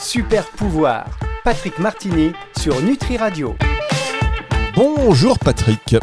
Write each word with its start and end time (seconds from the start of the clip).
Super 0.00 0.46
pouvoir. 0.50 1.06
Patrick 1.44 1.78
Martini 1.78 2.30
sur 2.56 2.80
Nutri 2.82 3.16
Radio. 3.16 3.56
Bonjour 4.76 5.38
Patrick. 5.38 5.96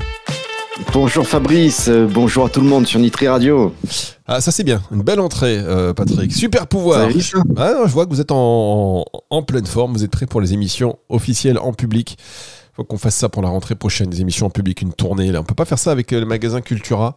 Bonjour 0.92 1.26
Fabrice, 1.26 1.88
euh, 1.88 2.06
bonjour 2.06 2.46
à 2.46 2.50
tout 2.50 2.60
le 2.60 2.68
monde 2.68 2.86
sur 2.86 3.00
Nutri 3.00 3.30
Radio. 3.30 3.74
Ah 4.28 4.42
ça 4.42 4.52
c'est 4.52 4.64
bien, 4.64 4.82
une 4.92 5.02
belle 5.02 5.22
entrée 5.22 5.58
euh, 5.60 5.94
Patrick. 5.94 6.34
Super 6.34 6.68
pouvoir. 6.68 7.08
Ah, 7.56 7.84
je 7.86 7.92
vois 7.92 8.06
que 8.06 8.10
vous 8.10 8.20
êtes 8.20 8.32
en, 8.32 9.06
en, 9.30 9.44
pleine 9.44 9.66
forme, 9.66 9.94
vous 9.94 10.04
êtes 10.04 10.12
prêt 10.12 10.26
pour 10.26 10.42
les 10.42 10.52
émissions 10.52 10.98
officielles 11.08 11.58
en 11.58 11.72
public. 11.72 12.18
Faut 12.76 12.84
qu'on 12.84 12.98
fasse 12.98 13.16
ça 13.16 13.30
pour 13.30 13.42
la 13.42 13.48
rentrée 13.48 13.76
prochaine, 13.76 14.10
des 14.10 14.20
émissions 14.20 14.48
en 14.48 14.50
public, 14.50 14.82
une 14.82 14.92
tournée. 14.92 15.32
Là. 15.32 15.40
On 15.40 15.44
peut 15.46 15.56
pas 15.56 15.64
faire 15.64 15.80
ça 15.80 15.92
avec 15.92 16.12
euh, 16.12 16.20
le 16.20 16.26
magasin 16.26 16.60
Cultura. 16.60 17.16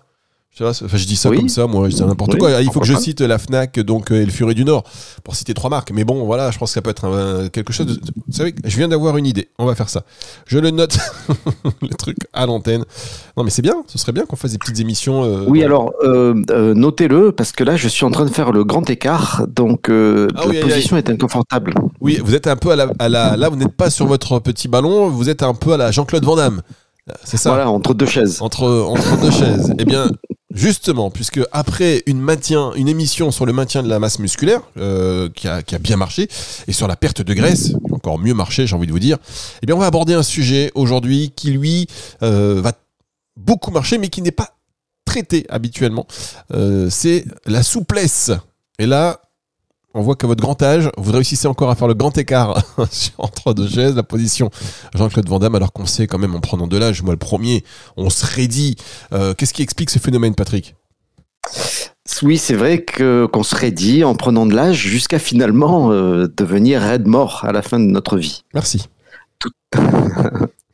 Enfin, 0.60 0.96
je 0.96 1.06
dis 1.06 1.16
ça 1.16 1.30
comme 1.30 1.48
ça, 1.48 1.66
moi, 1.66 1.88
je 1.88 1.94
dis 1.94 2.02
n'importe 2.02 2.36
quoi. 2.36 2.60
Il 2.62 2.70
faut 2.70 2.80
que 2.80 2.86
je 2.86 2.94
cite 2.94 3.20
la 3.20 3.38
Fnac, 3.38 3.78
donc 3.80 4.10
et 4.10 4.24
le 4.24 4.30
Furet 4.30 4.54
du 4.54 4.64
Nord, 4.64 4.84
pour 5.22 5.36
citer 5.36 5.54
trois 5.54 5.70
marques. 5.70 5.92
Mais 5.92 6.04
bon, 6.04 6.24
voilà, 6.24 6.50
je 6.50 6.58
pense 6.58 6.70
que 6.70 6.74
ça 6.74 6.82
peut 6.82 6.90
être 6.90 7.48
quelque 7.48 7.72
chose. 7.72 7.86
De... 7.86 7.92
Vous 7.94 8.32
savez, 8.32 8.54
je 8.64 8.76
viens 8.76 8.89
d'avoir 8.89 9.16
une 9.16 9.26
idée. 9.26 9.50
On 9.58 9.66
va 9.66 9.75
faire 9.75 9.89
ça. 9.89 10.03
Je 10.46 10.58
le 10.58 10.70
note, 10.70 10.98
le 11.82 11.94
truc 11.94 12.16
à 12.32 12.46
l'antenne. 12.46 12.84
Non, 13.36 13.44
mais 13.44 13.50
c'est 13.50 13.62
bien. 13.62 13.84
Ce 13.86 13.98
serait 13.98 14.12
bien 14.12 14.26
qu'on 14.26 14.36
fasse 14.36 14.53
des 14.53 14.58
petites 14.58 14.80
émissions. 14.80 15.22
Euh, 15.25 15.44
oui, 15.46 15.62
alors 15.62 15.92
euh, 16.03 16.34
euh, 16.50 16.75
notez-le 16.75 17.32
parce 17.32 17.53
que 17.53 17.62
là, 17.62 17.76
je 17.76 17.89
suis 17.89 18.04
en 18.04 18.11
train 18.11 18.25
de 18.25 18.30
faire 18.30 18.53
le 18.53 18.64
grand 18.64 18.89
écart, 18.90 19.46
donc 19.48 19.89
ah 19.89 20.26
la 20.53 20.61
position 20.61 20.96
est 20.96 21.08
inconfortable. 21.08 21.75
Oui, 22.00 22.20
vous 22.25 22.34
êtes 22.34 22.46
un 22.46 22.56
peu 22.56 22.70
à 22.70 22.76
la, 22.76 22.89
à 22.98 23.08
la... 23.08 23.36
là, 23.36 23.48
vous 23.48 23.56
n'êtes 23.56 23.76
pas 23.76 23.90
sur 23.90 24.06
votre 24.06 24.39
petit 24.40 24.68
ballon. 24.68 25.08
Vous 25.08 25.28
êtes 25.28 25.42
un 25.42 25.54
peu 25.54 25.72
à 25.72 25.76
la 25.76 25.90
Jean-Claude 25.90 26.25
Van 26.25 26.36
Damme. 26.36 26.62
C'est 27.25 27.36
ça. 27.36 27.50
Voilà, 27.50 27.70
entre 27.70 27.94
deux 27.94 28.06
chaises. 28.06 28.42
Entre, 28.42 28.64
entre 28.64 29.20
deux 29.20 29.30
chaises. 29.30 29.72
Eh 29.78 29.84
bien, 29.84 30.11
justement, 30.52 31.11
puisque 31.11 31.40
après 31.52 32.02
une, 32.06 32.20
maintien, 32.20 32.72
émission 32.72 33.30
sur 33.30 33.47
le 33.47 33.52
maintien 33.52 33.83
de 33.83 33.89
la 33.89 33.98
masse 33.98 34.19
musculaire, 34.19 34.62
euh, 34.77 35.28
qui, 35.28 35.48
a, 35.48 35.62
bien 35.78 35.97
marché, 35.97 36.28
et 36.66 36.72
sur 36.72 36.89
la 36.89 36.97
perte 36.97 37.22
de 37.22 37.34
graisse, 37.34 37.72
encore 37.92 38.19
mieux 38.19 38.34
marché, 38.34 38.66
j'ai 38.66 38.75
envie 38.75 38.86
de 38.86 38.92
vous 38.92 38.98
dire, 38.98 39.19
eh 39.62 39.66
bien, 39.66 39.75
on 39.75 39.78
va 39.78 39.86
aborder 39.86 40.14
un 40.14 40.23
sujet 40.23 40.73
aujourd'hui 40.75 41.33
qui, 41.34 41.50
lui, 41.50 41.86
euh, 42.23 42.61
va 42.62 42.73
beaucoup 43.36 43.70
marcher, 43.70 43.98
mais 43.98 44.08
qui 44.08 44.23
n'est 44.23 44.31
pas 44.31 44.56
traité 45.05 45.47
habituellement. 45.48 46.06
Euh, 46.53 46.89
c'est 46.91 47.25
la 47.47 47.62
souplesse. 47.62 48.30
Et 48.78 48.86
là, 48.86 49.20
on 49.99 50.03
voit 50.03 50.15
qu'à 50.15 50.29
votre 50.29 50.41
grand 50.41 50.63
âge, 50.63 50.91
vous 50.97 51.11
réussissez 51.11 51.49
encore 51.49 51.71
à 51.71 51.75
faire 51.75 51.89
le 51.89 51.95
grand 51.95 52.17
écart 52.17 52.63
entre 53.19 53.53
deux 53.53 53.69
chaises, 53.69 53.97
la 53.97 54.05
position 54.05 54.49
Jean-Claude 54.95 55.29
Van 55.29 55.41
Damme, 55.41 55.57
alors 55.57 55.73
qu'on 55.73 55.87
sait 55.87 56.07
quand 56.07 56.19
même 56.19 56.37
en 56.37 56.41
prenant 56.41 56.69
de 56.69 56.77
l'âge, 56.77 57.03
moi 57.03 57.13
le 57.13 57.19
premier, 57.19 57.65
on 57.97 58.09
se 58.09 58.25
raidit. 58.25 58.77
Euh, 59.13 59.35
qu'est-ce 59.35 59.53
qui 59.53 59.63
explique 59.63 59.91
ce 59.91 59.99
phénomène, 59.99 60.37
Patrick? 60.37 60.77
Oui, 62.23 62.39
c'est 62.39 62.55
vrai 62.55 62.83
que 62.83 63.27
qu'on 63.27 63.43
se 63.43 63.57
raidit 63.57 64.05
en 64.05 64.15
prenant 64.15 64.47
de 64.47 64.55
l'âge 64.55 64.77
jusqu'à 64.77 65.19
finalement 65.19 65.91
euh, 65.91 66.29
devenir 66.37 66.81
raide 66.81 67.07
mort 67.07 67.45
à 67.45 67.53
la 67.53 67.63
fin 67.63 67.81
de 67.81 67.85
notre 67.85 68.17
vie. 68.17 68.45
Merci. 68.55 68.87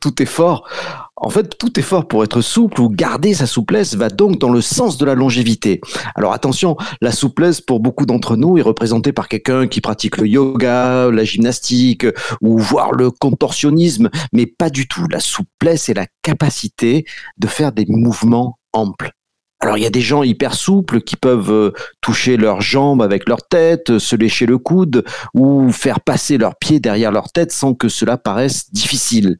Tout, 0.05 0.21
effort 0.21 0.69
en 1.15 1.31
fait, 1.31 1.57
tout 1.57 1.79
effort 1.79 2.07
pour 2.07 2.23
être 2.23 2.41
souple 2.41 2.79
ou 2.79 2.89
garder 2.89 3.33
sa 3.33 3.47
souplesse 3.47 3.95
va 3.95 4.09
donc 4.09 4.37
dans 4.37 4.51
le 4.51 4.61
sens 4.61 4.99
de 4.99 5.05
la 5.05 5.15
longévité. 5.15 5.81
Alors 6.13 6.31
attention, 6.31 6.77
la 7.01 7.11
souplesse 7.11 7.59
pour 7.59 7.79
beaucoup 7.79 8.05
d'entre 8.05 8.35
nous 8.35 8.59
est 8.59 8.61
représentée 8.61 9.13
par 9.13 9.27
quelqu'un 9.27 9.65
qui 9.65 9.81
pratique 9.81 10.17
le 10.17 10.27
yoga, 10.27 11.09
la 11.09 11.23
gymnastique 11.23 12.05
ou 12.39 12.59
voire 12.59 12.91
le 12.91 13.09
contorsionnisme, 13.09 14.11
mais 14.31 14.45
pas 14.45 14.69
du 14.69 14.87
tout. 14.87 15.07
La 15.09 15.19
souplesse 15.19 15.89
est 15.89 15.95
la 15.95 16.05
capacité 16.21 17.05
de 17.39 17.47
faire 17.47 17.71
des 17.71 17.87
mouvements 17.87 18.59
amples. 18.71 19.09
Alors 19.61 19.79
il 19.79 19.83
y 19.83 19.87
a 19.87 19.89
des 19.89 20.01
gens 20.01 20.21
hyper 20.21 20.53
souples 20.53 21.01
qui 21.01 21.15
peuvent 21.15 21.51
euh, 21.51 21.71
toucher 22.01 22.37
leurs 22.37 22.61
jambes 22.61 23.01
avec 23.01 23.27
leur 23.27 23.47
tête, 23.47 23.97
se 23.97 24.15
lécher 24.15 24.45
le 24.45 24.59
coude 24.59 25.03
ou 25.33 25.71
faire 25.71 26.01
passer 26.01 26.37
leurs 26.37 26.55
pieds 26.57 26.79
derrière 26.79 27.11
leur 27.11 27.31
tête 27.31 27.51
sans 27.51 27.73
que 27.73 27.89
cela 27.89 28.17
paraisse 28.17 28.71
difficile. 28.71 29.37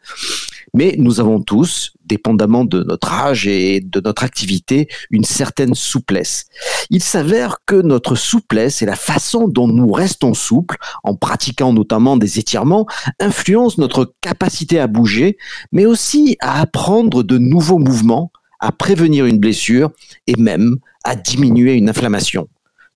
Mais 0.76 0.96
nous 0.98 1.22
avons 1.22 1.40
tous, 1.40 1.94
dépendamment 2.06 2.66
de 2.66 2.84
notre 2.84 3.14
âge 3.14 3.48
et 3.48 3.80
de 3.80 4.02
notre 4.02 4.26
activité, 4.26 4.90
une 5.10 5.24
certaine 5.24 5.74
souplesse. 5.74 6.48
Il 6.90 7.02
s'avère 7.02 7.60
que 7.66 7.82
notre 7.82 8.16
souplesse 8.16 8.82
et 8.82 8.86
la 8.86 8.98
façon 8.98 9.48
dont 9.48 9.70
nous 9.70 9.90
restons 9.90 10.34
souples, 10.34 10.76
en 11.04 11.16
pratiquant 11.16 11.72
notamment 11.72 12.18
des 12.18 12.40
étirements, 12.40 12.86
influence 13.22 13.78
notre 13.78 14.14
capacité 14.20 14.78
à 14.80 14.88
bouger, 14.88 15.38
mais 15.72 15.86
aussi 15.86 16.36
à 16.42 16.60
apprendre 16.60 17.24
de 17.24 17.38
nouveaux 17.38 17.80
mouvements, 17.80 18.34
à 18.60 18.74
prévenir 18.74 19.26
une 19.26 19.40
blessure 19.40 19.92
et 20.28 20.36
même 20.36 20.76
à 21.06 21.16
diminuer 21.16 21.76
une 21.76 21.88
inflammation. 21.88 22.50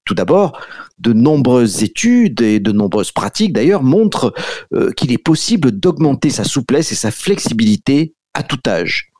Tout 0.09 0.15
d'abord, 0.15 0.59
de 0.97 1.13
nombreuses 1.13 1.83
études 1.83 2.41
et 2.41 2.59
de 2.59 2.71
nombreuses 2.71 3.11
pratiques 3.11 3.53
d'ailleurs 3.53 3.83
montrent 3.83 4.33
euh, 4.73 4.91
qu'il 4.91 5.11
est 5.11 5.19
possible 5.19 5.71
d'augmenter 5.71 6.31
sa 6.31 6.43
souplesse 6.43 6.91
et 6.91 6.95
sa 6.95 7.11
flexibilité 7.11 8.15
à 8.33 8.41
tout 8.41 8.57
âge. 8.65 9.11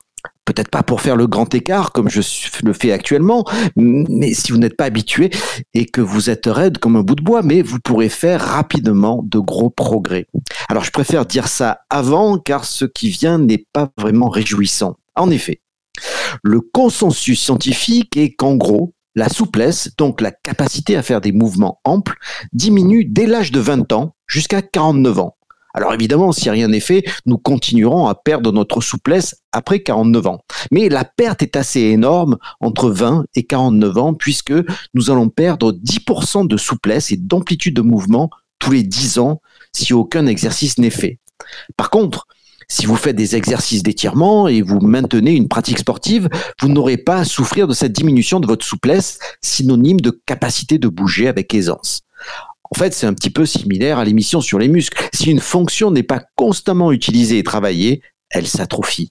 Peut-être 0.44 0.68
pas 0.68 0.82
pour 0.82 1.00
faire 1.00 1.14
le 1.14 1.28
grand 1.28 1.54
écart 1.54 1.92
comme 1.92 2.10
je 2.10 2.22
le 2.64 2.72
fais 2.72 2.90
actuellement, 2.90 3.44
mais 3.76 4.34
si 4.34 4.50
vous 4.50 4.58
n'êtes 4.58 4.76
pas 4.76 4.86
habitué 4.86 5.30
et 5.74 5.86
que 5.86 6.00
vous 6.00 6.28
êtes 6.28 6.46
raide 6.46 6.78
comme 6.78 6.96
un 6.96 7.02
bout 7.02 7.14
de 7.14 7.22
bois, 7.22 7.42
mais 7.44 7.62
vous 7.62 7.78
pourrez 7.78 8.08
faire 8.08 8.40
rapidement 8.40 9.22
de 9.24 9.38
gros 9.38 9.70
progrès. 9.70 10.26
Alors 10.68 10.82
je 10.82 10.90
préfère 10.90 11.24
dire 11.24 11.46
ça 11.46 11.82
avant 11.88 12.36
car 12.36 12.64
ce 12.64 12.84
qui 12.84 13.10
vient 13.10 13.38
n'est 13.38 13.64
pas 13.72 13.90
vraiment 13.96 14.28
réjouissant. 14.28 14.96
En 15.14 15.30
effet, 15.30 15.60
le 16.42 16.60
consensus 16.60 17.40
scientifique 17.40 18.16
est 18.16 18.32
qu'en 18.32 18.56
gros, 18.56 18.92
la 19.14 19.28
souplesse, 19.28 19.90
donc 19.98 20.20
la 20.20 20.30
capacité 20.30 20.96
à 20.96 21.02
faire 21.02 21.20
des 21.20 21.32
mouvements 21.32 21.80
amples, 21.84 22.16
diminue 22.52 23.04
dès 23.04 23.26
l'âge 23.26 23.52
de 23.52 23.60
20 23.60 23.92
ans 23.92 24.14
jusqu'à 24.26 24.62
49 24.62 25.18
ans. 25.18 25.36
Alors 25.72 25.94
évidemment, 25.94 26.32
si 26.32 26.50
rien 26.50 26.68
n'est 26.68 26.80
fait, 26.80 27.04
nous 27.26 27.38
continuerons 27.38 28.06
à 28.06 28.14
perdre 28.14 28.50
notre 28.52 28.80
souplesse 28.80 29.36
après 29.52 29.82
49 29.82 30.26
ans. 30.26 30.40
Mais 30.72 30.88
la 30.88 31.04
perte 31.04 31.42
est 31.42 31.56
assez 31.56 31.80
énorme 31.80 32.38
entre 32.60 32.90
20 32.90 33.26
et 33.34 33.44
49 33.44 33.98
ans 33.98 34.14
puisque 34.14 34.54
nous 34.94 35.10
allons 35.10 35.28
perdre 35.28 35.72
10% 35.72 36.48
de 36.48 36.56
souplesse 36.56 37.12
et 37.12 37.16
d'amplitude 37.16 37.74
de 37.74 37.82
mouvement 37.82 38.30
tous 38.58 38.72
les 38.72 38.82
10 38.82 39.18
ans 39.20 39.40
si 39.72 39.94
aucun 39.94 40.26
exercice 40.26 40.78
n'est 40.78 40.90
fait. 40.90 41.20
Par 41.76 41.90
contre, 41.90 42.26
si 42.70 42.86
vous 42.86 42.96
faites 42.96 43.16
des 43.16 43.34
exercices 43.34 43.82
d'étirement 43.82 44.46
et 44.46 44.62
vous 44.62 44.80
maintenez 44.80 45.32
une 45.32 45.48
pratique 45.48 45.80
sportive, 45.80 46.28
vous 46.60 46.68
n'aurez 46.68 46.96
pas 46.96 47.16
à 47.16 47.24
souffrir 47.24 47.66
de 47.66 47.74
cette 47.74 47.92
diminution 47.92 48.38
de 48.38 48.46
votre 48.46 48.64
souplesse, 48.64 49.18
synonyme 49.42 50.00
de 50.00 50.10
capacité 50.24 50.78
de 50.78 50.86
bouger 50.86 51.26
avec 51.26 51.52
aisance. 51.52 52.02
En 52.70 52.78
fait, 52.78 52.94
c'est 52.94 53.08
un 53.08 53.12
petit 53.14 53.30
peu 53.30 53.44
similaire 53.44 53.98
à 53.98 54.04
l'émission 54.04 54.40
sur 54.40 54.60
les 54.60 54.68
muscles. 54.68 55.02
Si 55.12 55.32
une 55.32 55.40
fonction 55.40 55.90
n'est 55.90 56.04
pas 56.04 56.22
constamment 56.36 56.92
utilisée 56.92 57.38
et 57.38 57.42
travaillée, 57.42 58.02
elle 58.30 58.46
s'atrophie. 58.46 59.10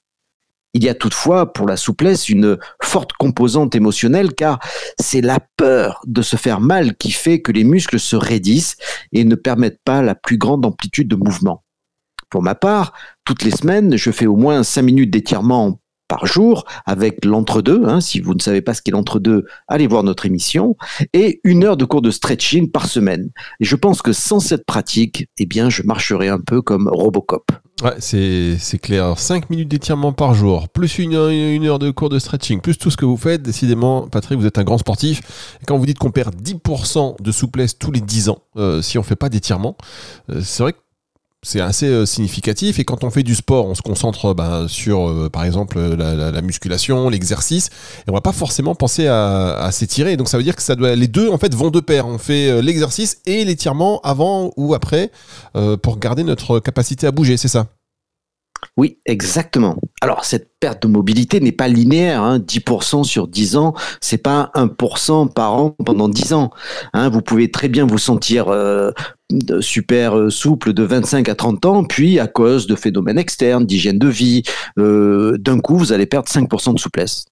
Il 0.73 0.83
y 0.83 0.87
a 0.87 0.93
toutefois 0.93 1.51
pour 1.51 1.67
la 1.67 1.75
souplesse 1.75 2.29
une 2.29 2.57
forte 2.81 3.11
composante 3.13 3.75
émotionnelle 3.75 4.33
car 4.35 4.59
c'est 4.97 5.21
la 5.21 5.39
peur 5.57 5.99
de 6.05 6.21
se 6.21 6.37
faire 6.37 6.61
mal 6.61 6.95
qui 6.95 7.11
fait 7.11 7.41
que 7.41 7.51
les 7.51 7.65
muscles 7.65 7.99
se 7.99 8.15
raidissent 8.15 8.77
et 9.11 9.25
ne 9.25 9.35
permettent 9.35 9.81
pas 9.83 10.01
la 10.01 10.15
plus 10.15 10.37
grande 10.37 10.65
amplitude 10.65 11.09
de 11.09 11.17
mouvement. 11.17 11.63
Pour 12.29 12.41
ma 12.41 12.55
part, 12.55 12.93
toutes 13.25 13.43
les 13.43 13.51
semaines, 13.51 13.97
je 13.97 14.11
fais 14.11 14.27
au 14.27 14.35
moins 14.35 14.63
5 14.63 14.81
minutes 14.81 15.11
d'étirement 15.11 15.79
par 16.09 16.25
jour 16.25 16.65
avec 16.85 17.23
l'entre-deux. 17.23 17.83
Hein. 17.85 18.01
si 18.01 18.19
vous 18.19 18.33
ne 18.33 18.41
savez 18.41 18.61
pas 18.61 18.73
ce 18.73 18.81
qu'est 18.81 18.91
l'entre-deux, 18.91 19.45
allez 19.69 19.87
voir 19.87 20.03
notre 20.03 20.25
émission. 20.25 20.75
Et 21.13 21.39
une 21.45 21.63
heure 21.63 21.77
de 21.77 21.85
cours 21.85 22.01
de 22.01 22.11
stretching 22.11 22.69
par 22.69 22.87
semaine. 22.87 23.29
Et 23.61 23.65
je 23.65 23.75
pense 23.77 24.01
que 24.01 24.11
sans 24.11 24.41
cette 24.41 24.65
pratique, 24.65 25.29
eh 25.37 25.45
bien, 25.45 25.69
je 25.69 25.83
marcherai 25.83 26.27
un 26.27 26.39
peu 26.39 26.61
comme 26.61 26.89
Robocop. 26.91 27.51
Ouais, 27.81 27.95
c'est, 27.99 28.79
clair. 28.81 29.17
5 29.17 29.49
minutes 29.49 29.69
d'étirement 29.69 30.11
par 30.11 30.33
jour, 30.33 30.67
plus 30.67 30.99
une, 30.99 31.13
heure 31.15 31.79
de 31.79 31.91
cours 31.91 32.09
de 32.09 32.19
stretching, 32.19 32.59
plus 32.59 32.77
tout 32.77 32.91
ce 32.91 32.97
que 32.97 33.05
vous 33.05 33.15
faites. 33.15 33.41
Décidément, 33.41 34.07
Patrick, 34.07 34.37
vous 34.37 34.45
êtes 34.45 34.57
un 34.57 34.65
grand 34.65 34.77
sportif. 34.77 35.21
Quand 35.65 35.77
vous 35.77 35.85
dites 35.85 35.99
qu'on 35.99 36.11
perd 36.11 36.35
10% 36.35 37.21
de 37.21 37.31
souplesse 37.31 37.77
tous 37.77 37.91
les 37.91 38.01
10 38.01 38.29
ans, 38.29 38.39
euh, 38.57 38.81
si 38.81 38.97
on 38.97 39.01
ne 39.01 39.05
fait 39.05 39.15
pas 39.15 39.29
d'étirement, 39.29 39.77
euh, 40.29 40.41
c'est 40.43 40.63
vrai 40.63 40.73
que 40.73 40.79
c'est 41.41 41.61
assez 41.61 41.87
euh, 41.87 42.05
significatif. 42.05 42.79
Et 42.79 42.83
quand 42.83 43.03
on 43.03 43.09
fait 43.09 43.23
du 43.23 43.35
sport, 43.35 43.65
on 43.65 43.75
se 43.75 43.81
concentre 43.81 44.33
bah, 44.33 44.65
sur, 44.67 45.09
euh, 45.09 45.29
par 45.29 45.45
exemple, 45.45 45.79
la, 45.79 46.41
musculation, 46.41 47.09
l'exercice, 47.09 47.69
et 48.07 48.09
on 48.09 48.13
va 48.13 48.21
pas 48.21 48.31
forcément 48.31 48.75
penser 48.75 49.07
à, 49.07 49.69
s'étirer. 49.71 50.17
Donc 50.17 50.29
ça 50.29 50.37
veut 50.37 50.43
dire 50.43 50.55
que 50.55 50.61
ça 50.61 50.75
doit, 50.75 50.95
les 50.95 51.07
deux 51.07 51.29
en 51.29 51.37
fait 51.37 51.53
vont 51.53 51.69
de 51.69 51.79
pair. 51.79 52.07
On 52.07 52.17
fait 52.17 52.49
euh, 52.49 52.61
l'exercice 52.61 53.19
et 53.25 53.45
l'étirement 53.45 53.99
avant 54.01 54.51
ou 54.57 54.73
après 54.73 55.11
pour 55.81 55.99
garder 55.99 56.23
notre 56.23 56.59
capacité 56.59 57.07
à 57.07 57.11
bouger. 57.11 57.37
C'est 57.37 57.47
ça. 57.47 57.67
Oui, 58.77 58.97
exactement. 59.05 59.77
Alors, 60.01 60.23
cette 60.23 60.51
perte 60.59 60.83
de 60.83 60.87
mobilité 60.87 61.39
n'est 61.39 61.51
pas 61.51 61.67
linéaire. 61.67 62.39
10% 62.39 62.99
hein. 62.99 63.03
sur 63.03 63.27
10 63.27 63.57
ans, 63.57 63.73
c'est 63.99 64.17
pas 64.17 64.51
1% 64.55 65.33
par 65.33 65.53
an 65.53 65.75
pendant 65.85 66.07
10 66.07 66.33
ans. 66.33 66.51
Hein. 66.93 67.09
vous 67.09 67.21
pouvez 67.21 67.51
très 67.51 67.67
bien 67.67 67.85
vous 67.85 67.97
sentir 67.97 68.47
euh, 68.49 68.91
super 69.59 70.17
euh, 70.17 70.29
souple 70.29 70.73
de 70.73 70.83
25 70.83 71.27
à 71.29 71.35
30 71.35 71.65
ans, 71.65 71.83
puis 71.83 72.19
à 72.19 72.27
cause 72.27 72.67
de 72.67 72.75
phénomènes 72.75 73.17
externes, 73.17 73.65
d'hygiène 73.65 73.99
de 73.99 74.07
vie, 74.07 74.43
euh, 74.77 75.37
d'un 75.37 75.59
coup, 75.59 75.77
vous 75.77 75.91
allez 75.91 76.05
perdre 76.05 76.29
5% 76.29 76.73
de 76.73 76.79
souplesse. 76.79 77.25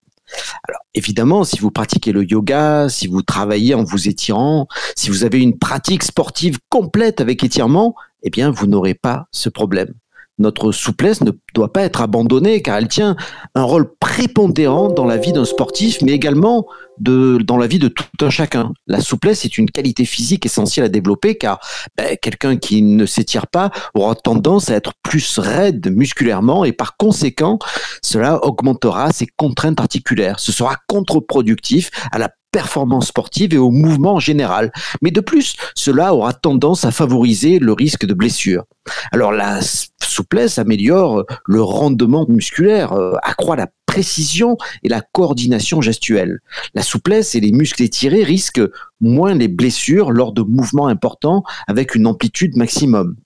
Alors 0.68 0.82
évidemment, 0.94 1.46
si 1.46 1.60
vous 1.60 1.72
pratiquez 1.72 2.12
le 2.12 2.30
yoga, 2.30 2.90
si 2.90 3.08
vous 3.08 3.22
travaillez 3.22 3.76
en 3.76 3.86
vous 3.86 4.10
étirant, 4.10 4.68
si 4.98 5.10
vous 5.10 5.24
avez 5.24 5.40
une 5.40 5.58
pratique 5.58 6.04
sportive 6.04 6.58
complète 6.68 7.22
avec 7.22 7.46
étirement, 7.46 7.96
eh 8.24 8.30
bien, 8.30 8.52
vous 8.52 8.68
n'aurez 8.68 8.94
pas 8.94 9.28
ce 9.32 9.48
problème 9.48 9.94
notre 10.40 10.72
souplesse 10.72 11.22
ne 11.22 11.32
doit 11.54 11.74
pas 11.74 11.82
être 11.82 12.02
abandonnée 12.02 12.62
car 12.62 12.78
elle 12.78 12.88
tient 12.88 13.16
un 13.56 13.64
rôle 13.64 13.92
prépondérant 14.00 14.90
dans 14.90 15.06
la 15.06 15.18
vie 15.18 15.34
d'un 15.34 15.46
sportif, 15.46 16.02
mais 16.02 16.12
également 16.12 16.68
de, 17.00 17.38
dans 17.44 17.58
la 17.58 17.68
vie 17.68 17.80
de 17.80 17.88
tout 17.88 18.06
un 18.22 18.30
chacun. 18.30 18.72
La 18.88 19.02
souplesse 19.02 19.46
est 19.46 19.58
une 19.58 19.70
qualité 19.70 20.06
physique 20.06 20.46
essentielle 20.46 20.86
à 20.86 20.90
développer 20.90 21.36
car 21.36 21.60
ben, 21.98 22.18
quelqu'un 22.22 22.58
qui 22.58 22.82
ne 22.82 23.06
s'étire 23.06 23.48
pas 23.48 23.72
aura 23.94 24.16
tendance 24.16 24.70
à 24.70 24.76
être 24.76 24.94
plus 25.04 25.40
raide 25.40 25.92
musculairement 25.92 26.66
et 26.66 26.72
par 26.72 26.98
conséquent, 26.98 27.60
cela 28.04 28.44
augmentera 28.44 29.12
ses 29.12 29.28
contraintes 29.28 29.80
articulaires. 29.80 30.40
Ce 30.40 30.52
sera 30.52 30.76
contre-productif 30.88 31.90
à 32.12 32.20
la 32.20 32.30
performance 32.58 33.10
sportive 33.10 33.54
et 33.54 33.60
au 33.60 33.70
mouvement 33.70 34.16
en 34.16 34.20
général. 34.20 34.72
Mais 35.04 35.12
de 35.12 35.22
plus, 35.22 35.56
cela 35.76 36.16
aura 36.16 36.34
tendance 36.34 36.86
à 36.86 36.92
favoriser 36.92 37.60
le 37.60 37.72
risque 37.72 38.08
de 38.08 38.16
blessure. 38.16 38.64
Alors 39.12 39.32
la 39.32 39.60
souplesse 40.02 40.58
améliore 40.58 41.24
le 41.46 41.62
rendement 41.62 42.26
musculaire, 42.28 42.94
euh, 42.94 43.14
accroît 43.22 43.58
la 43.58 43.68
précision 43.86 44.58
et 44.82 44.90
la 44.90 45.02
coordination 45.02 45.82
gestuelle. 45.82 46.40
La 46.74 46.82
souplesse 46.82 47.36
et 47.36 47.42
les 47.42 47.52
muscles 47.52 47.84
étirés 47.84 48.24
risquent 48.24 48.68
moins 49.02 49.36
les 49.36 49.50
blessures 49.50 50.10
lors 50.10 50.34
de 50.34 50.42
mouvements 50.42 50.88
importants 50.88 51.44
avec 51.68 51.94
une 51.94 52.08
amplitude 52.08 52.58
maximum. 52.58 53.18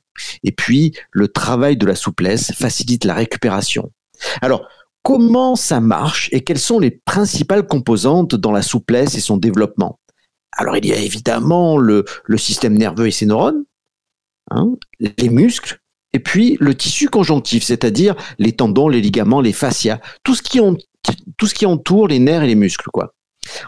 Et 0.43 0.51
puis, 0.51 0.91
le 1.11 1.29
travail 1.29 1.77
de 1.77 1.85
la 1.85 1.95
souplesse 1.95 2.51
facilite 2.51 3.05
la 3.05 3.13
récupération. 3.13 3.91
Alors, 4.41 4.67
comment 5.03 5.55
ça 5.55 5.79
marche 5.79 6.29
et 6.31 6.41
quelles 6.41 6.59
sont 6.59 6.79
les 6.79 6.91
principales 6.91 7.65
composantes 7.65 8.35
dans 8.35 8.51
la 8.51 8.61
souplesse 8.61 9.15
et 9.15 9.21
son 9.21 9.37
développement? 9.37 9.99
Alors, 10.57 10.77
il 10.77 10.85
y 10.85 10.93
a 10.93 10.97
évidemment 10.97 11.77
le, 11.77 12.05
système 12.37 12.77
nerveux 12.77 13.07
et 13.07 13.11
ses 13.11 13.25
neurones, 13.25 13.63
hein, 14.49 14.67
les 14.99 15.29
muscles, 15.29 15.79
et 16.13 16.19
puis 16.19 16.57
le 16.59 16.75
tissu 16.75 17.07
conjonctif, 17.07 17.63
c'est-à-dire 17.63 18.15
les 18.37 18.51
tendons, 18.51 18.89
les 18.89 19.01
ligaments, 19.01 19.41
les 19.41 19.53
fascias, 19.53 19.99
tout 20.23 20.35
ce 20.35 20.41
qui, 20.41 21.65
entoure 21.65 22.07
les 22.07 22.19
nerfs 22.19 22.43
et 22.43 22.47
les 22.47 22.55
muscles. 22.55 22.89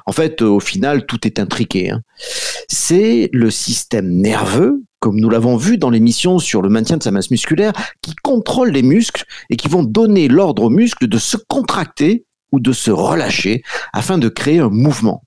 En 0.06 0.12
fait, 0.12 0.42
au 0.42 0.60
final, 0.60 1.06
tout 1.06 1.26
est 1.26 1.40
intriqué. 1.40 1.92
Hein. 1.92 2.02
C'est 2.76 3.30
le 3.34 3.52
système 3.52 4.10
nerveux, 4.10 4.82
comme 5.00 5.20
nous 5.20 5.30
l'avons 5.30 5.58
vu 5.58 5.78
dans 5.78 5.92
l'émission 5.92 6.40
sur 6.40 6.64
le 6.64 6.70
maintien 6.70 6.98
de 6.98 7.04
sa 7.04 7.12
masse 7.12 7.30
musculaire, 7.30 7.72
qui 8.02 8.16
contrôle 8.24 8.72
les 8.72 8.82
muscles 8.82 9.26
et 9.52 9.58
qui 9.58 9.68
vont 9.68 9.84
donner 9.84 10.28
l'ordre 10.28 10.64
aux 10.64 10.70
muscles 10.72 11.08
de 11.08 11.20
se 11.20 11.38
contracter 11.38 12.26
ou 12.52 12.60
de 12.60 12.74
se 12.74 12.90
relâcher 12.90 13.62
afin 13.94 14.18
de 14.18 14.28
créer 14.28 14.58
un 14.58 14.70
mouvement 14.70 15.24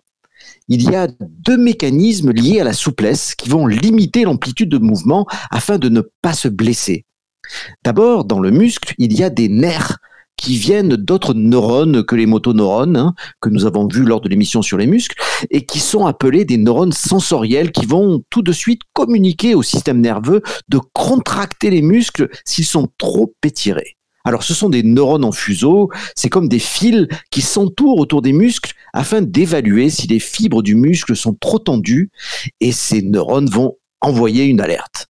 il 0.69 0.90
y 0.90 0.96
a 0.96 1.08
deux 1.20 1.56
mécanismes 1.56 2.32
liés 2.32 2.60
à 2.60 2.64
la 2.64 2.72
souplesse 2.72 3.34
qui 3.37 3.49
vont 3.49 3.66
limiter 3.66 4.25
l'amplitude 4.25 4.69
de 4.69 4.78
mouvement 4.78 5.26
afin 5.50 5.78
de 5.78 5.88
ne 5.88 6.02
pas 6.22 6.32
se 6.32 6.49
blesser. 6.49 7.04
D'abord, 7.84 8.25
dans 8.25 8.40
le 8.40 8.50
muscle, 8.50 8.92
il 8.99 9.16
y 9.16 9.22
a 9.22 9.31
des 9.31 9.49
nerfs 9.49 9.99
qui 10.37 10.56
viennent 10.56 10.96
d'autres 10.96 11.34
neurones 11.34 12.04
que 12.04 12.14
les 12.14 12.26
motoneurones, 12.26 12.96
hein, 12.96 13.14
que 13.40 13.49
nous 13.49 13.64
avons 13.64 13.87
vus 13.87 14.04
lors 14.04 14.20
de 14.20 14.28
l'émission 14.28 14.60
sur 14.60 14.76
les 14.76 14.87
muscles, 14.87 15.16
et 15.50 15.64
qui 15.64 15.80
sont 15.80 16.06
appelés 16.06 16.44
des 16.44 16.56
neurones 16.56 16.92
sensoriels 16.92 17.72
qui 17.72 17.86
vont 17.86 18.22
tout 18.30 18.42
de 18.42 18.52
suite 18.52 18.82
communiquer 18.92 19.54
au 19.54 19.62
système 19.62 20.00
nerveux 20.00 20.42
de 20.68 20.78
contracter 20.92 21.70
les 21.70 21.82
muscles 21.82 22.28
s'ils 22.44 22.66
sont 22.66 22.88
trop 22.98 23.34
étirés. 23.44 23.96
Alors 24.24 24.42
ce 24.42 24.54
sont 24.54 24.68
des 24.68 24.82
neurones 24.82 25.24
en 25.24 25.30
fuseau, 25.30 25.88
c'est 26.16 26.28
comme 26.28 26.48
des 26.48 26.58
fils 26.58 27.06
qui 27.30 27.42
s'entourent 27.42 28.00
autour 28.00 28.22
des 28.22 28.32
muscles 28.32 28.72
afin 28.92 29.22
d'évaluer 29.22 29.88
si 29.88 30.08
les 30.08 30.18
fibres 30.18 30.62
du 30.62 30.74
muscle 30.74 31.14
sont 31.14 31.34
trop 31.40 31.60
tendues 31.60 32.10
et 32.60 32.72
ces 32.72 33.02
neurones 33.02 33.48
vont 33.48 33.76
envoyer 34.00 34.44
une 34.44 34.60
alerte. 34.60 35.06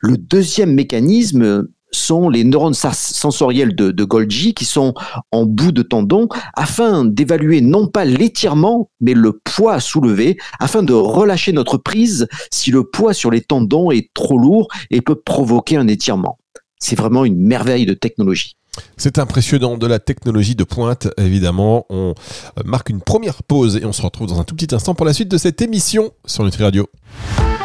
Le 0.00 0.18
deuxième 0.18 0.74
mécanisme 0.74 1.66
sont 1.92 2.28
les 2.28 2.44
neurones 2.44 2.74
sensoriels 2.74 3.74
de, 3.74 3.90
de, 3.90 4.04
Golgi 4.04 4.54
qui 4.54 4.64
sont 4.64 4.94
en 5.30 5.44
bout 5.44 5.72
de 5.72 5.82
tendon 5.82 6.28
afin 6.54 7.04
d'évaluer 7.04 7.60
non 7.60 7.86
pas 7.86 8.04
l'étirement 8.04 8.90
mais 9.00 9.14
le 9.14 9.40
poids 9.44 9.74
à 9.74 9.80
soulever 9.80 10.36
afin 10.58 10.82
de 10.82 10.92
relâcher 10.92 11.52
notre 11.52 11.76
prise 11.76 12.26
si 12.50 12.70
le 12.70 12.84
poids 12.84 13.14
sur 13.14 13.30
les 13.30 13.40
tendons 13.40 13.90
est 13.90 14.12
trop 14.14 14.38
lourd 14.38 14.68
et 14.90 15.00
peut 15.00 15.20
provoquer 15.20 15.76
un 15.76 15.88
étirement 15.88 16.38
c'est 16.82 16.96
vraiment 16.96 17.24
une 17.24 17.36
merveille 17.36 17.86
de 17.86 17.94
technologie. 17.94 18.56
C'est 18.96 19.18
impressionnant 19.18 19.76
de 19.76 19.86
la 19.86 19.98
technologie 19.98 20.56
de 20.56 20.64
pointe, 20.64 21.08
évidemment. 21.18 21.86
On 21.90 22.14
euh, 22.58 22.62
marque 22.64 22.90
une 22.90 23.00
première 23.00 23.42
pause 23.42 23.76
et 23.76 23.84
on 23.84 23.92
se 23.92 24.02
retrouve 24.02 24.26
dans 24.26 24.40
un 24.40 24.44
tout 24.44 24.54
petit 24.54 24.74
instant 24.74 24.94
pour 24.94 25.06
la 25.06 25.12
suite 25.12 25.28
de 25.28 25.38
cette 25.38 25.62
émission 25.62 26.10
sur 26.26 26.44
Nutri 26.44 26.64
Radio. 26.64 26.88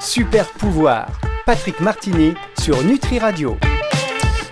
Super 0.01 0.47
pouvoir, 0.53 1.19
Patrick 1.45 1.79
Martini 1.79 2.33
sur 2.59 2.83
Nutri 2.83 3.19
Radio. 3.19 3.57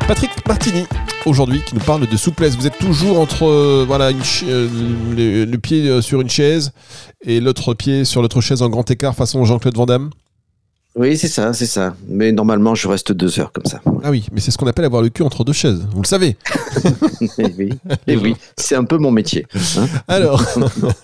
Patrick 0.07 0.30
Martini, 0.48 0.86
aujourd'hui, 1.25 1.63
qui 1.66 1.74
nous 1.74 1.81
parle 1.81 2.06
de 2.06 2.18
souplesse. 2.18 2.56
Vous 2.56 2.68
êtes 2.68 2.78
toujours 2.78 3.19
entre 3.19 3.48
euh, 3.48 3.86
voilà 3.88 4.12
euh, 4.44 5.46
le, 5.46 5.57
pied 5.57 6.02
sur 6.02 6.22
une 6.22 6.30
chaise 6.30 6.74
et 7.24 7.40
l'autre 7.40 7.74
pied 7.74 8.06
sur 8.06 8.22
l'autre 8.22 8.40
chaise 8.40 8.62
en 8.62 8.69
grand 8.69 8.90
écart 8.92 9.16
façon 9.16 9.44
Jean-Claude 9.46 9.75
Van 9.75 9.88
Damme? 9.88 10.12
Oui, 10.97 11.18
c'est 11.18 11.27
ça, 11.27 11.51
c'est 11.51 11.65
ça. 11.65 11.94
Mais 12.07 12.31
normalement, 12.31 12.74
je 12.74 12.88
reste 12.88 13.12
deux 13.12 13.39
heures 13.39 13.51
comme 13.51 13.65
ça. 13.65 13.81
Ah 14.01 14.12
oui, 14.12 14.27
mais 14.31 14.39
c'est 14.39 14.51
ce 14.51 14.57
qu'on 14.57 14.68
appelle 14.68 14.86
avoir 14.86 15.01
le 15.01 15.09
cul 15.09 15.24
entre 15.24 15.44
deux 15.44 15.51
chaises. 15.51 15.86
Vous 15.92 16.01
le 16.01 16.07
savez. 16.07 16.38
Eh 17.38 17.45
oui, 17.57 17.69
eh 18.07 18.18
oui. 18.18 18.36
c'est 18.57 18.75
un 18.75 18.83
peu 18.83 18.97
mon 18.97 19.09
métier. 19.09 19.45
Hein. 19.77 19.88
alors, 20.07 20.44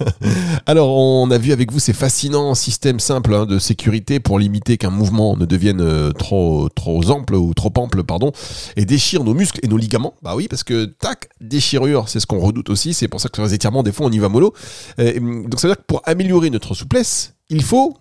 alors, 0.65 0.89
on 0.95 1.29
a 1.31 1.37
vu 1.37 1.51
avec 1.51 1.71
vous 1.71 1.79
ces 1.79 1.93
fascinants 1.93 2.53
systèmes 2.53 2.99
simples 2.99 3.33
hein, 3.33 3.45
de 3.45 3.59
sécurité 3.59 4.19
pour 4.19 4.37
limiter 4.37 4.77
qu'un 4.77 4.89
mouvement 4.89 5.35
ne 5.35 5.45
devienne 5.45 5.81
euh, 5.81 6.11
trop, 6.11 6.69
trop 6.69 7.09
ample 7.09 7.35
ou 7.35 7.53
trop 7.53 7.71
ample, 7.75 8.03
pardon, 8.03 8.31
et 8.75 8.85
déchire 8.85 9.23
nos 9.23 9.33
muscles 9.33 9.59
et 9.63 9.67
nos 9.67 9.77
ligaments. 9.77 10.13
Bah 10.21 10.35
oui, 10.35 10.47
parce 10.47 10.63
que 10.63 10.85
tac, 10.85 11.29
déchirure, 11.39 12.07
c'est 12.07 12.19
ce 12.19 12.27
qu'on 12.27 12.39
redoute 12.39 12.69
aussi. 12.69 12.93
C'est 12.93 13.07
pour 13.07 13.19
ça 13.19 13.29
que 13.29 13.37
sur 13.37 13.45
les 13.45 13.53
étirements, 13.53 13.83
des 13.83 13.91
fois, 13.91 14.05
on 14.05 14.11
y 14.11 14.19
va 14.19 14.29
mollo. 14.29 14.53
donc 14.97 15.59
ça 15.59 15.67
veut 15.67 15.73
dire 15.73 15.77
que 15.77 15.87
pour 15.87 16.01
améliorer 16.05 16.49
notre 16.49 16.73
souplesse, 16.75 17.33
il 17.49 17.63
faut 17.63 17.97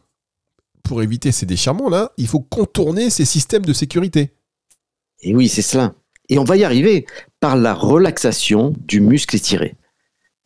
pour 0.83 1.03
éviter 1.03 1.33
ces 1.33 1.47
déchirements-là, 1.47 2.13
il 2.17 2.27
faut 2.27 2.41
contourner 2.41 3.11
ces 3.11 3.25
systèmes 3.25 3.65
de 3.65 3.73
sécurité. 3.73 4.33
Et 5.23 5.35
oui, 5.35 5.49
c'est 5.49 5.63
cela. 5.63 5.95
Et 6.29 6.39
on 6.39 6.45
va 6.45 6.57
y 6.57 6.65
arriver 6.65 7.07
par 7.41 7.57
la 7.57 7.75
relaxation 7.75 8.75
du 8.87 9.01
muscle 9.01 9.37
étiré. 9.37 9.77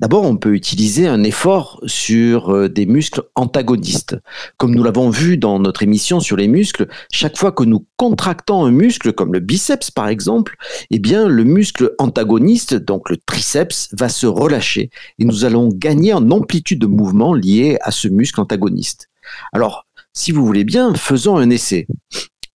D'abord, 0.01 0.25
on 0.25 0.37
peut 0.37 0.55
utiliser 0.55 1.07
un 1.07 1.23
effort 1.23 1.81
sur 1.87 2.51
euh, 2.51 2.69
des 2.69 2.85
muscles 2.85 3.23
antagonistes. 3.37 4.17
Comme 4.57 4.75
nous 4.75 4.83
l'avons 4.83 5.09
vu 5.09 5.39
dans 5.39 5.61
notre 5.61 5.85
émission 5.85 6.19
sur 6.19 6.37
les 6.37 6.49
muscles, 6.49 6.89
chaque 7.13 7.39
fois 7.39 7.53
que 7.53 7.63
nous 7.63 7.87
contractons 7.97 8.65
un 8.65 8.73
muscle, 8.73 9.13
comme 9.13 9.33
le 9.33 9.39
biceps 9.39 9.93
par 9.93 10.09
exemple, 10.09 10.57
eh 10.91 10.99
bien, 10.99 11.29
le 11.29 11.45
muscle 11.45 11.95
antagoniste, 11.99 12.75
donc 12.75 13.09
le 13.09 13.19
triceps, 13.19 13.89
va 13.93 14.09
se 14.09 14.27
relâcher 14.27 14.91
et 15.21 15.25
nous 15.25 15.45
allons 15.45 15.69
gagner 15.69 16.13
en 16.13 16.29
amplitude 16.33 16.81
de 16.81 16.87
mouvement 16.87 17.33
liée 17.33 17.79
à 17.81 17.93
ce 17.93 18.09
muscle 18.09 18.41
antagoniste. 18.41 19.09
Alors, 19.53 19.84
si 20.15 20.33
vous 20.33 20.47
voulez 20.47 20.65
bien, 20.65 20.95
faisons 20.95 21.37
un 21.37 21.51
essai. 21.51 21.87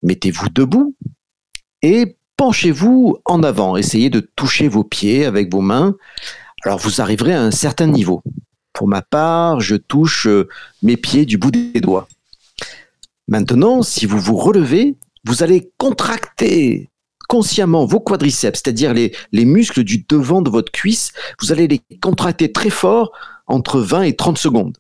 Mettez-vous 0.02 0.50
debout 0.50 0.96
et 1.82 2.18
penchez-vous 2.38 3.18
en 3.26 3.44
avant. 3.44 3.76
Essayez 3.76 4.10
de 4.10 4.22
toucher 4.22 4.70
vos 4.70 4.86
pieds 4.86 5.26
avec 5.26 5.52
vos 5.52 5.62
mains. 5.62 5.96
Alors 6.64 6.80
vous 6.80 7.02
arriverez 7.02 7.34
à 7.34 7.44
un 7.44 7.52
certain 7.52 7.88
niveau. 7.88 8.24
Pour 8.72 8.88
ma 8.88 9.02
part, 9.02 9.60
je 9.60 9.76
touche 9.76 10.26
euh, 10.28 10.48
mes 10.84 10.96
pieds 10.96 11.26
du 11.26 11.38
bout 11.38 11.52
des 11.52 11.82
doigts. 11.82 12.08
Maintenant, 13.28 13.82
si 13.84 14.06
vous 14.06 14.20
vous 14.20 14.38
relevez, 14.38 14.96
vous 15.26 15.44
allez 15.44 15.72
contracter 15.78 16.90
consciemment 17.28 17.86
vos 17.86 18.00
quadriceps, 18.00 18.62
c'est-à-dire 18.64 18.94
les, 18.94 19.46
muscles 19.46 19.84
du 19.84 20.06
devant 20.08 20.42
de 20.42 20.50
votre 20.50 20.72
cuisse. 20.72 21.12
Vous 21.42 21.52
allez 21.52 21.68
les 21.68 21.82
contracter 22.02 22.52
très 22.52 22.70
fort 22.70 23.12
entre 23.48 23.82
20 23.82 24.04
et 24.04 24.16
30 24.16 24.38
secondes. 24.38 24.78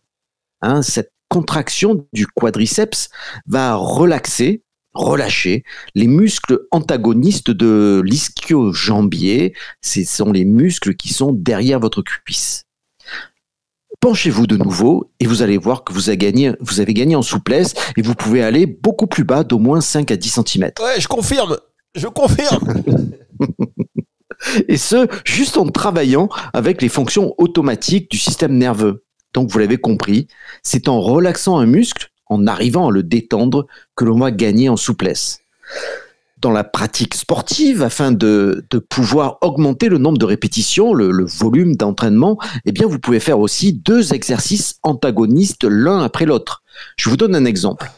Hein, 0.61 0.81
cette 0.81 1.11
contraction 1.29 2.05
du 2.11 2.27
quadriceps 2.27 3.09
va 3.47 3.75
relaxer, 3.75 4.63
relâcher 4.93 5.63
les 5.95 6.07
muscles 6.07 6.59
antagonistes 6.71 7.51
de 7.51 8.01
l'ischio-jambier. 8.03 9.53
Ce 9.81 10.03
sont 10.03 10.31
les 10.31 10.45
muscles 10.45 10.95
qui 10.95 11.13
sont 11.13 11.31
derrière 11.31 11.79
votre 11.79 12.01
cuisse. 12.01 12.65
Penchez-vous 14.01 14.47
de 14.47 14.55
nouveau 14.55 15.11
et 15.19 15.27
vous 15.27 15.41
allez 15.41 15.57
voir 15.57 15.83
que 15.83 15.93
vous 15.93 16.09
avez, 16.09 16.17
gagné, 16.17 16.53
vous 16.61 16.79
avez 16.79 16.93
gagné 16.93 17.15
en 17.15 17.21
souplesse 17.21 17.73
et 17.97 18.01
vous 18.01 18.15
pouvez 18.15 18.41
aller 18.41 18.65
beaucoup 18.65 19.07
plus 19.07 19.25
bas 19.25 19.43
d'au 19.43 19.59
moins 19.59 19.81
5 19.81 20.09
à 20.11 20.15
10 20.15 20.39
cm. 20.45 20.71
Ouais, 20.79 20.99
je 20.99 21.07
confirme. 21.07 21.57
Je 21.95 22.07
confirme. 22.07 22.81
et 24.67 24.77
ce, 24.77 25.07
juste 25.25 25.57
en 25.57 25.67
travaillant 25.67 26.29
avec 26.53 26.81
les 26.81 26.87
fonctions 26.87 27.33
automatiques 27.37 28.09
du 28.09 28.17
système 28.17 28.57
nerveux. 28.57 29.03
Donc, 29.33 29.49
vous 29.49 29.59
l'avez 29.59 29.77
compris, 29.77 30.27
c'est 30.63 30.87
en 30.87 31.01
relaxant 31.01 31.59
un 31.59 31.65
muscle, 31.65 32.09
en 32.27 32.47
arrivant 32.47 32.89
à 32.89 32.91
le 32.91 33.03
détendre, 33.03 33.67
que 33.95 34.05
l'on 34.05 34.19
va 34.19 34.31
gagner 34.31 34.69
en 34.69 34.77
souplesse. 34.77 35.41
dans 36.41 36.51
la 36.51 36.63
pratique 36.63 37.15
sportive, 37.15 37.83
afin 37.83 38.13
de, 38.13 38.65
pouvoir 38.89 39.39
augmenter 39.41 39.89
le 39.89 39.97
nombre 39.97 40.17
de 40.17 40.25
répétitions, 40.25 40.93
le, 40.93 41.11
le 41.11 41.25
volume 41.25 41.75
d'entraînement, 41.75 42.39
eh 42.65 42.71
bien, 42.71 42.87
vous 42.87 42.97
pouvez 42.97 43.19
faire 43.19 43.39
aussi 43.39 43.73
deux 43.73 44.13
exercices 44.13 44.79
antagonistes 44.83 45.65
l'un 45.65 46.01
après 46.01 46.25
l'autre. 46.25 46.63
Je 46.95 47.09
vous 47.09 47.17
donne 47.17 47.35
un 47.35 47.43
exemple. 47.43 47.91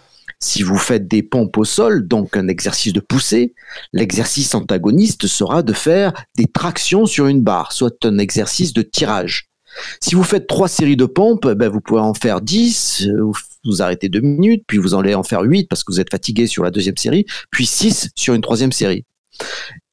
Si 0.43 0.63
vous 0.63 0.77
faites 0.77 1.07
des 1.07 1.21
pompes 1.21 1.55
au 1.57 1.65
sol, 1.65 2.07
donc 2.07 2.35
un 2.35 2.47
exercice 2.47 2.93
de 2.93 2.99
poussée, 2.99 3.53
l'exercice 3.93 4.55
antagoniste 4.55 5.27
sera 5.27 5.61
de 5.61 5.71
faire 5.71 6.13
des 6.35 6.47
tractions 6.47 7.05
sur 7.05 7.27
une 7.27 7.41
barre, 7.41 7.71
soit 7.71 8.03
un 8.05 8.17
exercice 8.17 8.73
de 8.73 8.81
tirage. 8.81 9.50
Si 9.99 10.15
vous 10.15 10.23
faites 10.23 10.47
trois 10.47 10.67
séries 10.67 10.97
de 10.97 11.05
pompes, 11.05 11.47
ben 11.47 11.69
vous 11.69 11.81
pouvez 11.81 12.01
en 12.01 12.13
faire 12.13 12.41
10, 12.41 13.07
euh, 13.07 13.31
vous 13.63 13.81
arrêtez 13.81 14.09
deux 14.09 14.19
minutes, 14.19 14.63
puis 14.67 14.77
vous 14.77 14.95
allez 14.95 15.15
en 15.15 15.23
faire 15.23 15.41
8 15.41 15.69
parce 15.69 15.83
que 15.83 15.91
vous 15.91 15.99
êtes 15.99 16.11
fatigué 16.11 16.47
sur 16.47 16.63
la 16.63 16.71
deuxième 16.71 16.97
série, 16.97 17.25
puis 17.51 17.65
6 17.65 18.09
sur 18.15 18.33
une 18.33 18.41
troisième 18.41 18.71
série. 18.71 19.05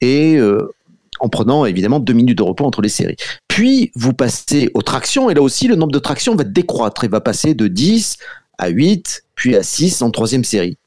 Et 0.01 0.35
euh, 0.35 0.69
en 1.19 1.29
prenant 1.29 1.65
évidemment 1.65 1.99
deux 1.99 2.13
minutes 2.13 2.37
de 2.37 2.43
repos 2.43 2.65
entre 2.65 2.81
les 2.81 2.89
séries. 2.89 3.17
Puis 3.47 3.91
vous 3.95 4.13
passez 4.13 4.71
aux 4.73 4.81
tractions, 4.81 5.29
et 5.29 5.33
là 5.33 5.41
aussi 5.41 5.67
le 5.67 5.75
nombre 5.75 5.91
de 5.91 5.99
tractions 5.99 6.35
va 6.35 6.43
décroître, 6.43 7.03
il 7.03 7.09
va 7.09 7.21
passer 7.21 7.53
de 7.53 7.67
10 7.67 8.17
à 8.57 8.69
8, 8.69 9.23
puis 9.35 9.55
à 9.55 9.63
6 9.63 10.01
en 10.01 10.11
troisième 10.11 10.43
série. 10.43 10.77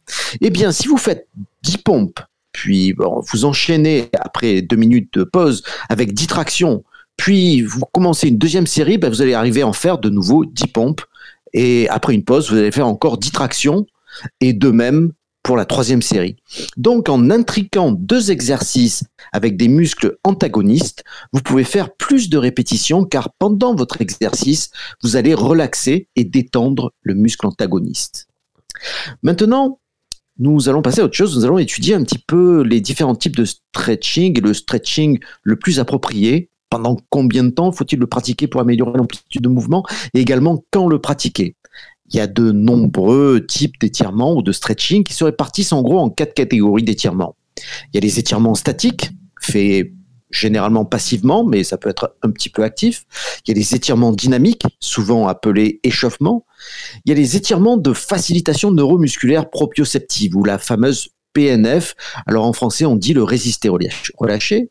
Eh 0.40 0.50
bien, 0.50 0.72
si 0.72 0.88
vous 0.88 0.98
faites 0.98 1.26
10 1.62 1.78
pompes, 1.78 2.20
puis 2.52 2.94
vous 3.32 3.44
enchaînez 3.44 4.10
après 4.12 4.60
deux 4.60 4.76
minutes 4.76 5.12
de 5.14 5.24
pause 5.24 5.62
avec 5.88 6.12
10 6.12 6.26
tractions, 6.26 6.84
puis 7.22 7.62
vous 7.62 7.84
commencez 7.92 8.26
une 8.26 8.36
deuxième 8.36 8.66
série, 8.66 8.98
ben 8.98 9.08
vous 9.08 9.22
allez 9.22 9.32
arriver 9.32 9.62
à 9.62 9.68
en 9.68 9.72
faire 9.72 9.98
de 9.98 10.10
nouveau 10.10 10.44
10 10.44 10.66
pompes. 10.66 11.02
Et 11.52 11.88
après 11.88 12.14
une 12.14 12.24
pause, 12.24 12.50
vous 12.50 12.58
allez 12.58 12.72
faire 12.72 12.88
encore 12.88 13.16
10 13.16 13.30
tractions. 13.30 13.86
Et 14.40 14.52
de 14.52 14.70
même 14.72 15.12
pour 15.44 15.56
la 15.56 15.64
troisième 15.64 16.02
série. 16.02 16.34
Donc, 16.76 17.08
en 17.08 17.30
intriquant 17.30 17.92
deux 17.92 18.32
exercices 18.32 19.04
avec 19.30 19.56
des 19.56 19.68
muscles 19.68 20.16
antagonistes, 20.24 21.04
vous 21.32 21.40
pouvez 21.42 21.62
faire 21.62 21.94
plus 21.94 22.28
de 22.28 22.38
répétitions 22.38 23.04
car 23.04 23.32
pendant 23.38 23.76
votre 23.76 24.00
exercice, 24.00 24.70
vous 25.04 25.14
allez 25.14 25.34
relaxer 25.34 26.08
et 26.16 26.24
détendre 26.24 26.90
le 27.02 27.14
muscle 27.14 27.46
antagoniste. 27.46 28.26
Maintenant, 29.22 29.78
nous 30.40 30.68
allons 30.68 30.82
passer 30.82 31.02
à 31.02 31.04
autre 31.04 31.16
chose. 31.16 31.36
Nous 31.36 31.44
allons 31.44 31.58
étudier 31.58 31.94
un 31.94 32.02
petit 32.02 32.18
peu 32.18 32.62
les 32.62 32.80
différents 32.80 33.14
types 33.14 33.36
de 33.36 33.44
stretching 33.44 34.36
et 34.36 34.40
le 34.40 34.54
stretching 34.54 35.20
le 35.44 35.54
plus 35.54 35.78
approprié. 35.78 36.50
Pendant 36.72 36.96
combien 37.10 37.44
de 37.44 37.50
temps 37.50 37.70
faut-il 37.70 37.98
le 37.98 38.06
pratiquer 38.06 38.46
pour 38.46 38.62
améliorer 38.62 38.96
l'amplitude 38.96 39.42
de 39.42 39.48
mouvement 39.50 39.84
et 40.14 40.20
également 40.20 40.64
quand 40.70 40.88
le 40.88 40.98
pratiquer? 40.98 41.54
Il 42.08 42.16
y 42.16 42.20
a 42.20 42.26
de 42.26 42.50
nombreux 42.50 43.44
types 43.46 43.78
d'étirements 43.78 44.34
ou 44.34 44.40
de 44.40 44.52
stretching 44.52 45.04
qui 45.04 45.12
se 45.12 45.22
répartissent 45.22 45.74
en 45.74 45.82
gros 45.82 45.98
en 45.98 46.08
quatre 46.08 46.32
catégories 46.32 46.82
d'étirements. 46.82 47.36
Il 47.58 47.96
y 47.96 47.98
a 47.98 48.00
les 48.00 48.18
étirements 48.18 48.54
statiques, 48.54 49.10
faits 49.38 49.92
généralement 50.30 50.86
passivement, 50.86 51.44
mais 51.44 51.62
ça 51.62 51.76
peut 51.76 51.90
être 51.90 52.16
un 52.22 52.30
petit 52.30 52.48
peu 52.48 52.62
actif. 52.62 53.04
Il 53.44 53.50
y 53.50 53.52
a 53.52 53.54
les 53.54 53.74
étirements 53.74 54.12
dynamiques, 54.12 54.64
souvent 54.80 55.28
appelés 55.28 55.78
échauffement. 55.82 56.46
Il 57.04 57.10
y 57.10 57.12
a 57.12 57.16
les 57.16 57.36
étirements 57.36 57.76
de 57.76 57.92
facilitation 57.92 58.70
neuromusculaire 58.70 59.50
proprioceptive, 59.50 60.34
ou 60.36 60.42
la 60.42 60.56
fameuse 60.56 61.10
PNF. 61.34 61.96
Alors 62.26 62.46
en 62.46 62.54
français, 62.54 62.86
on 62.86 62.96
dit 62.96 63.12
le 63.12 63.24
résister 63.24 63.68
relâché. 63.68 64.70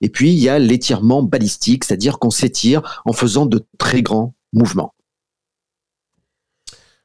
Et 0.00 0.08
puis, 0.08 0.32
il 0.32 0.38
y 0.38 0.48
a 0.48 0.58
l'étirement 0.58 1.22
balistique, 1.22 1.84
c'est-à-dire 1.84 2.18
qu'on 2.18 2.30
s'étire 2.30 3.02
en 3.04 3.12
faisant 3.12 3.46
de 3.46 3.64
très 3.78 4.02
grands 4.02 4.34
mouvements. 4.52 4.94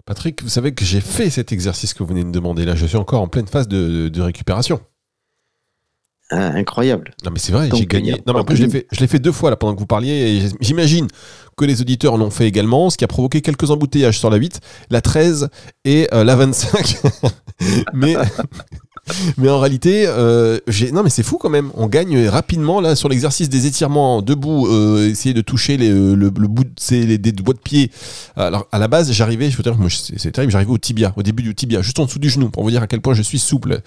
Patrick, 0.05 0.43
vous 0.43 0.49
savez 0.49 0.73
que 0.73 0.83
j'ai 0.83 0.99
fait 0.99 1.29
cet 1.29 1.51
exercice 1.53 1.93
que 1.93 1.99
vous 1.99 2.09
venez 2.09 2.21
de 2.21 2.27
me 2.27 2.33
demander. 2.33 2.65
Là, 2.65 2.75
je 2.75 2.85
suis 2.85 2.97
encore 2.97 3.21
en 3.21 3.27
pleine 3.27 3.47
phase 3.47 3.67
de, 3.67 4.21
récupération. 4.21 4.81
Ah, 6.29 6.47
incroyable. 6.55 7.13
Non, 7.23 7.31
mais 7.31 7.39
c'est 7.39 7.51
vrai, 7.51 7.69
j'ai 7.73 7.85
gagné. 7.85 8.13
Non, 8.25 8.33
mais 8.33 8.39
après, 8.39 8.55
je 8.55 8.63
l'ai 8.63 8.69
fait, 8.69 9.07
fait, 9.07 9.19
deux 9.19 9.31
fois 9.31 9.49
là 9.49 9.55
pendant 9.55 9.75
que 9.75 9.79
vous 9.79 9.85
parliez. 9.85 10.49
J'imagine 10.61 11.07
que 11.55 11.63
les 11.63 11.79
auditeurs 11.79 12.17
l'ont 12.17 12.31
fait 12.31 12.47
également, 12.47 12.89
ce 12.89 12.97
qui 12.97 13.03
a 13.03 13.07
provoqué 13.07 13.41
quelques 13.41 13.69
embouteillages 13.69 14.19
sur 14.19 14.29
la 14.29 14.37
8, 14.37 14.59
la 14.89 15.01
13 15.01 15.49
et 15.85 16.07
euh, 16.13 16.23
la 16.23 16.35
25. 16.35 16.97
mais 17.93 18.15
mais 19.37 19.49
en 19.49 19.59
réalité, 19.59 20.05
euh, 20.07 20.59
non 20.93 21.03
mais 21.03 21.09
c'est 21.09 21.23
fou 21.23 21.37
quand 21.37 21.49
même. 21.49 21.71
On 21.75 21.87
gagne 21.87 22.27
rapidement 22.27 22.79
là 22.79 22.95
sur 22.95 23.09
l'exercice 23.09 23.49
des 23.49 23.67
étirements 23.67 24.21
debout, 24.21 24.67
euh, 24.67 25.09
essayer 25.09 25.33
de 25.33 25.41
toucher 25.41 25.77
les, 25.77 25.89
euh, 25.89 26.15
le, 26.15 26.29
bout 26.29 26.63
de 26.63 26.71
les, 26.89 27.17
des 27.17 27.31
doigts 27.31 27.53
de 27.53 27.59
pied. 27.59 27.91
Alors 28.35 28.67
à 28.71 28.79
la 28.79 28.87
base, 28.87 29.11
j'arrivais, 29.11 29.49
je 29.49 29.57
veux 29.57 29.63
dire, 29.63 29.75
c'est 29.89 30.31
terrible, 30.31 30.51
j'arrivais 30.51 30.71
au 30.71 30.77
tibia, 30.77 31.13
au 31.17 31.23
début 31.23 31.43
du 31.43 31.53
tibia, 31.53 31.81
juste 31.81 31.99
en 31.99 32.05
dessous 32.05 32.19
du 32.19 32.29
genou, 32.29 32.49
pour 32.49 32.63
vous 32.63 32.71
dire 32.71 32.81
à 32.81 32.87
quel 32.87 33.01
point 33.01 33.13
je 33.13 33.23
suis 33.23 33.39
souple. 33.39 33.81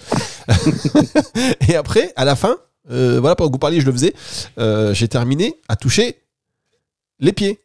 et 1.69 1.77
après, 1.77 2.13
à 2.17 2.25
la 2.25 2.37
fin, 2.37 2.57
voilà, 2.89 3.35
pendant 3.37 3.49
que 3.49 3.55
vous 3.55 3.59
parliez, 3.59 3.81
je 3.81 3.87
le 3.87 3.93
faisais, 3.93 4.15
j'ai 4.95 5.09
terminé 5.09 5.55
à 5.69 5.77
toucher 5.77 6.17
les 7.21 7.33
pieds. 7.33 7.61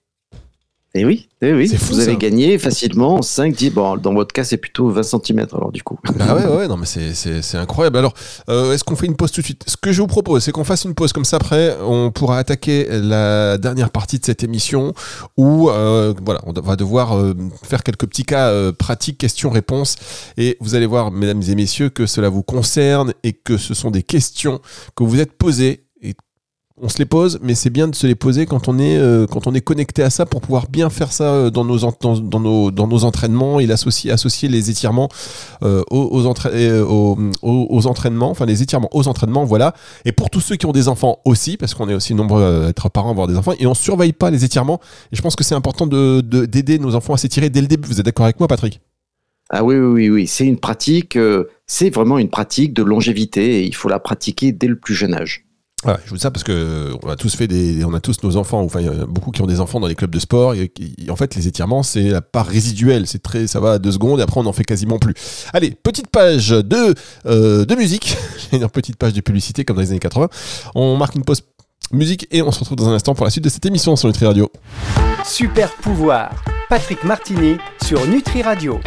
Et 0.94 1.06
oui, 1.06 1.30
eh 1.42 1.54
oui. 1.54 1.74
vous 1.74 2.02
avez 2.02 2.18
gagné 2.18 2.58
facilement 2.58 3.22
5, 3.22 3.56
10. 3.56 3.70
Bon, 3.70 3.96
dans 3.96 4.14
votre 4.14 4.34
cas, 4.34 4.44
c'est 4.44 4.58
plutôt 4.58 4.90
20 4.90 5.04
cm 5.04 5.48
alors 5.54 5.72
du 5.72 5.82
coup. 5.84 5.98
Bah 6.18 6.36
ouais, 6.36 6.46
ouais, 6.46 6.68
non, 6.68 6.76
mais 6.76 6.86
c'est 6.86 7.58
incroyable. 7.58 7.98
Alors, 7.98 8.14
euh, 8.50 8.74
est-ce 8.74 8.84
qu'on 8.84 8.98
fait 8.98 9.06
une 9.06 9.16
pause 9.16 9.32
tout 9.32 9.40
de 9.40 9.46
suite? 9.46 9.64
Ce 9.68 9.78
que 9.78 9.94
je 9.94 10.02
vous 10.02 10.08
propose, 10.08 10.44
c'est 10.44 10.52
qu'on 10.52 10.66
fasse 10.66 10.84
une 10.84 10.94
pause 10.94 11.14
comme 11.14 11.24
ça. 11.24 11.38
Après, 11.38 11.78
on 11.82 12.12
pourra 12.12 12.40
attaquer 12.40 12.88
la 12.90 13.58
dernière 13.58 13.90
partie 13.90 14.20
de 14.20 14.26
cette 14.26 14.44
émission 14.44 14.94
où, 15.38 15.70
euh, 15.70 16.14
voilà, 16.26 16.42
on 16.46 16.52
va 16.52 16.76
devoir 16.76 17.18
euh, 17.18 17.36
faire 17.64 17.84
quelques 17.84 18.08
petits 18.08 18.26
cas 18.26 18.52
pratiques, 18.74 19.18
questions-réponses. 19.18 19.96
Et 20.38 20.58
vous 20.60 20.76
allez 20.76 20.88
voir, 20.88 21.10
mesdames 21.10 21.42
et 21.48 21.56
messieurs, 21.56 21.88
que 21.88 22.06
cela 22.06 22.28
vous 22.28 22.44
concerne 22.44 23.14
et 23.24 23.32
que 23.32 23.56
ce 23.56 23.74
sont 23.74 23.92
des 23.92 24.04
questions 24.04 24.60
que 24.96 25.06
vous 25.06 25.22
êtes 25.22 25.32
posées 25.32 25.86
on 26.82 26.90
se 26.90 26.98
les 26.98 27.06
pose, 27.06 27.40
mais 27.44 27.54
c'est 27.54 27.70
bien 27.70 27.88
de 27.88 27.96
se 27.96 28.08
les 28.08 28.16
poser 28.16 28.48
quand 28.48 28.68
on 28.68 28.80
est, 28.80 28.98
euh, 28.98 29.28
connecté 29.64 30.02
à 30.02 30.10
ça 30.10 30.26
pour 30.26 30.42
pouvoir 30.42 30.68
bien 30.68 30.90
faire 30.90 31.14
ça 31.14 31.26
euh, 31.26 31.50
dans 31.52 31.64
nos, 31.64 33.04
entraînements 33.04 33.60
et 33.60 33.72
associer, 33.72 34.50
les 34.50 34.70
étirements 34.72 35.08
euh, 35.64 35.84
aux, 35.92 36.26
entraînements, 36.26 38.32
enfin 38.32 38.46
les 38.46 38.64
étirements 38.64 38.90
aux 38.94 39.08
entraînements, 39.08 39.46
voilà. 39.46 39.74
Et 40.06 40.12
pour 40.12 40.32
tous 40.32 40.42
ceux 40.42 40.56
qui 40.56 40.66
ont 40.66 40.72
des 40.72 40.88
enfants 40.88 41.20
aussi, 41.24 41.56
parce 41.56 41.76
qu'on 41.76 41.88
est 41.88 41.94
aussi 41.94 42.16
nombreux 42.16 42.66
à 42.66 42.70
être 42.70 42.90
parents, 42.90 43.10
à 43.10 43.12
avoir 43.12 43.28
des 43.28 43.38
enfants, 43.38 43.54
et 43.60 43.68
on 43.68 43.76
surveille 43.76 44.14
pas 44.14 44.32
les 44.32 44.44
étirements. 44.44 44.82
Et 45.12 45.16
je 45.16 45.22
pense 45.22 45.36
que 45.36 45.44
c'est 45.44 45.56
important 45.56 45.86
d'aider 45.86 46.22
de, 46.24 46.46
d'aider 46.46 46.80
nos 46.80 46.96
enfants 46.96 47.14
à 47.14 47.18
s'étirer 47.18 47.52
dès 47.52 47.62
le 47.62 47.68
début. 47.68 47.88
Vous 47.88 48.00
êtes 48.00 48.06
d'accord 48.06 48.26
avec 48.26 48.40
moi, 48.40 48.48
Patrick? 48.48 48.82
Ah 49.52 49.64
oui, 49.64 49.76
oui, 49.76 50.10
oui, 50.10 50.28
c'est 50.28 50.46
une 50.46 50.58
pratique, 50.58 51.18
c'est 51.68 51.90
vraiment 51.90 52.18
une 52.18 52.30
pratique 52.30 52.74
de 52.74 52.84
longévité 52.84 53.60
et 53.60 53.66
il 53.66 53.76
faut 53.76 53.90
la 53.90 54.00
pratiquer 54.00 54.54
dès 54.54 54.68
le 54.68 54.78
plus 54.78 54.96
jeune 54.96 55.14
âge. 55.14 55.46
Voilà, 55.84 56.00
je 56.06 56.10
vous 56.12 56.16
dis 56.16 56.22
ça 56.22 56.30
parce 56.30 56.44
que 56.44 56.94
on 57.02 57.10
a 57.10 57.16
tous 57.16 57.36
fait 57.36 57.48
des, 57.48 57.84
on 57.84 57.94
a 57.94 58.00
tous 58.00 58.22
nos 58.24 58.38
enfants, 58.38 58.62
enfin 58.62 58.82
il 58.82 58.86
y 58.86 58.90
a 58.90 59.06
beaucoup 59.06 59.32
qui 59.32 59.42
ont 59.42 59.48
des 59.48 59.60
enfants 59.60 59.80
dans 59.80 59.88
les 59.88 59.96
clubs 59.96 60.14
de 60.14 60.20
sport. 60.20 60.54
Et, 60.54 60.72
en 61.10 61.16
fait, 61.16 61.34
les 61.36 61.48
étirements 61.48 61.82
c'est 61.82 62.10
la 62.10 62.22
part 62.22 62.46
résiduelle, 62.46 63.08
c'est 63.08 63.24
très, 63.24 63.48
ça 63.48 63.60
va 63.60 63.74
à 63.74 63.80
deux 63.80 63.92
secondes 63.92 64.20
et 64.20 64.24
après 64.24 64.40
on 64.40 64.44
n'en 64.44 64.54
fait 64.54 64.64
quasiment 64.64 65.00
plus. 65.00 65.16
Allez, 65.54 65.72
petite 65.72 66.08
page 66.08 66.50
de 66.50 66.94
euh, 67.26 67.66
de 67.66 67.76
musique, 67.76 68.16
une 68.52 68.68
petite 68.70 68.98
page 68.98 69.14
de 69.14 69.22
publicité 69.22 69.66
comme 69.66 69.78
dans 69.78 69.82
les 69.82 69.90
années 69.90 70.00
80. 70.00 70.30
On 70.76 70.98
marque 70.98 71.16
une 71.16 71.24
pause 71.24 71.42
musique 71.92 72.28
et 72.32 72.42
on 72.44 72.52
se 72.52 72.60
retrouve 72.60 72.78
dans 72.78 72.90
un 72.90 72.94
instant 72.94 73.16
pour 73.16 73.26
la 73.26 73.32
suite 73.32 73.44
de 73.44 73.50
cette 73.50 73.66
émission 73.66 73.96
sur 73.96 74.08
Nutri 74.08 74.28
Radio. 74.28 74.52
Super 75.26 75.72
pouvoir, 75.78 76.32
Patrick 76.70 77.04
Martini 77.04 77.58
sur 77.84 78.06
Nutri 78.08 78.44
Radio. 78.44 78.80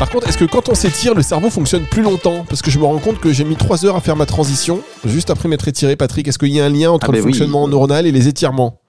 Par 0.00 0.08
contre, 0.08 0.28
est-ce 0.28 0.38
que 0.38 0.46
quand 0.46 0.70
on 0.70 0.74
s'étire, 0.74 1.14
le 1.14 1.20
cerveau 1.20 1.50
fonctionne 1.50 1.84
plus 1.84 2.00
longtemps? 2.00 2.46
Parce 2.48 2.62
que 2.62 2.70
je 2.70 2.78
me 2.78 2.86
rends 2.86 2.98
compte 2.98 3.20
que 3.20 3.34
j'ai 3.34 3.44
mis 3.44 3.54
3 3.54 3.84
heures 3.84 3.96
à 3.96 4.00
faire 4.00 4.16
ma 4.16 4.24
transition, 4.24 4.80
juste 5.04 5.28
après 5.28 5.46
m'être 5.46 5.68
étiré, 5.68 5.94
Patrick. 5.94 6.26
Est-ce 6.26 6.38
qu'il 6.38 6.48
y 6.48 6.58
a 6.58 6.64
un 6.64 6.70
lien 6.70 6.90
entre 6.90 7.10
ah 7.10 7.12
le 7.12 7.18
ben 7.18 7.24
fonctionnement 7.24 7.68
neuronal 7.68 8.06
et 8.06 8.10
les 8.10 8.26
étirements? 8.26 8.80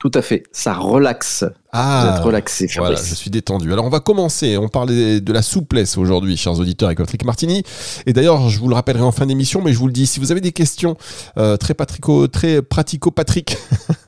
Tout 0.00 0.10
à 0.12 0.22
fait, 0.22 0.42
ça 0.50 0.74
relaxe. 0.74 1.44
Ah, 1.72 2.02
Vous 2.02 2.16
êtes 2.16 2.24
relaxé, 2.24 2.68
Voilà, 2.76 2.96
je 2.96 3.14
suis 3.14 3.30
détendu. 3.30 3.72
Alors 3.72 3.84
on 3.84 3.88
va 3.88 4.00
commencer. 4.00 4.56
On 4.56 4.68
parlait 4.68 5.20
de 5.20 5.32
la 5.32 5.42
souplesse 5.42 5.96
aujourd'hui, 5.96 6.36
chers 6.36 6.58
auditeurs, 6.58 6.88
avec 6.88 6.98
Patrick 6.98 7.24
Martini. 7.24 7.62
Et 8.06 8.12
d'ailleurs, 8.12 8.48
je 8.48 8.58
vous 8.58 8.68
le 8.68 8.74
rappellerai 8.74 9.04
en 9.04 9.12
fin 9.12 9.24
d'émission, 9.24 9.62
mais 9.62 9.72
je 9.72 9.78
vous 9.78 9.86
le 9.86 9.92
dis, 9.92 10.06
si 10.06 10.18
vous 10.18 10.32
avez 10.32 10.40
des 10.40 10.52
questions 10.52 10.96
euh, 11.38 11.56
très, 11.56 11.74
patrico, 11.74 12.26
très 12.26 12.60
pratico-patrick 12.60 13.56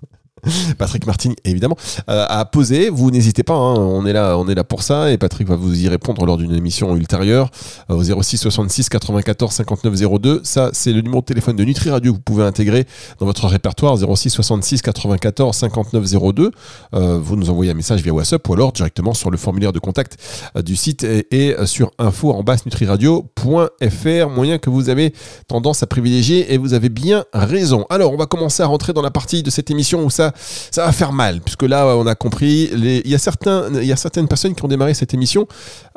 Patrick 0.78 1.06
Martin, 1.06 1.32
évidemment, 1.44 1.76
euh, 2.08 2.26
à 2.28 2.44
poser. 2.44 2.90
Vous 2.90 3.10
n'hésitez 3.10 3.42
pas, 3.42 3.54
hein, 3.54 3.74
on, 3.74 4.06
est 4.06 4.12
là, 4.12 4.38
on 4.38 4.48
est 4.48 4.54
là 4.54 4.64
pour 4.64 4.82
ça 4.82 5.10
et 5.10 5.18
Patrick 5.18 5.48
va 5.48 5.56
vous 5.56 5.82
y 5.82 5.88
répondre 5.88 6.24
lors 6.24 6.36
d'une 6.36 6.54
émission 6.54 6.94
ultérieure 6.96 7.50
euh, 7.90 7.94
au 7.94 8.22
06 8.22 8.38
66 8.38 8.88
94 8.88 9.52
59 9.52 10.20
02. 10.20 10.40
Ça, 10.44 10.70
c'est 10.72 10.92
le 10.92 11.00
numéro 11.00 11.20
de 11.20 11.26
téléphone 11.26 11.56
de 11.56 11.64
Nutri 11.64 11.90
Radio 11.90 12.12
que 12.12 12.16
vous 12.16 12.22
pouvez 12.22 12.44
intégrer 12.44 12.86
dans 13.18 13.26
votre 13.26 13.46
répertoire 13.46 13.96
06 13.96 14.30
66 14.30 14.82
94 14.82 15.56
59 15.56 16.04
02. 16.34 16.50
vous 16.92 17.36
nous 17.36 17.50
envoyez 17.50 17.70
un 17.70 17.74
message 17.74 18.02
via 18.02 18.12
WhatsApp 18.12 18.46
ou 18.48 18.54
alors 18.54 18.72
directement 18.72 19.14
sur 19.14 19.30
le 19.30 19.36
formulaire 19.36 19.72
de 19.72 19.78
contact 19.78 20.16
euh, 20.56 20.62
du 20.62 20.76
site 20.76 21.04
et, 21.04 21.56
sur 21.64 21.90
info 21.98 22.32
en 22.32 22.42
basse 22.42 22.64
nutriradio.fr, 22.66 24.28
moyen 24.30 24.58
que 24.58 24.70
vous 24.70 24.88
avez 24.88 25.12
tendance 25.46 25.82
à 25.82 25.86
privilégier 25.86 26.52
et 26.52 26.58
vous 26.58 26.74
avez 26.74 26.88
bien 26.88 27.24
raison. 27.32 27.86
Alors, 27.90 28.12
on 28.12 28.16
va 28.16 28.26
commencer 28.26 28.62
à 28.62 28.66
rentrer 28.66 28.92
dans 28.92 29.02
la 29.02 29.10
partie 29.10 29.42
de 29.42 29.50
cette 29.50 29.70
émission 29.70 30.04
où 30.04 30.10
ça 30.10 30.32
ça 30.70 30.84
va 30.84 30.92
faire 30.92 31.12
mal, 31.12 31.40
puisque 31.40 31.62
là, 31.62 31.96
on 31.96 32.06
a 32.06 32.14
compris, 32.14 32.68
les, 32.74 33.02
il, 33.04 33.10
y 33.10 33.14
a 33.14 33.18
certains, 33.18 33.68
il 33.74 33.86
y 33.86 33.92
a 33.92 33.96
certaines 33.96 34.28
personnes 34.28 34.54
qui 34.54 34.64
ont 34.64 34.68
démarré 34.68 34.94
cette 34.94 35.14
émission 35.14 35.46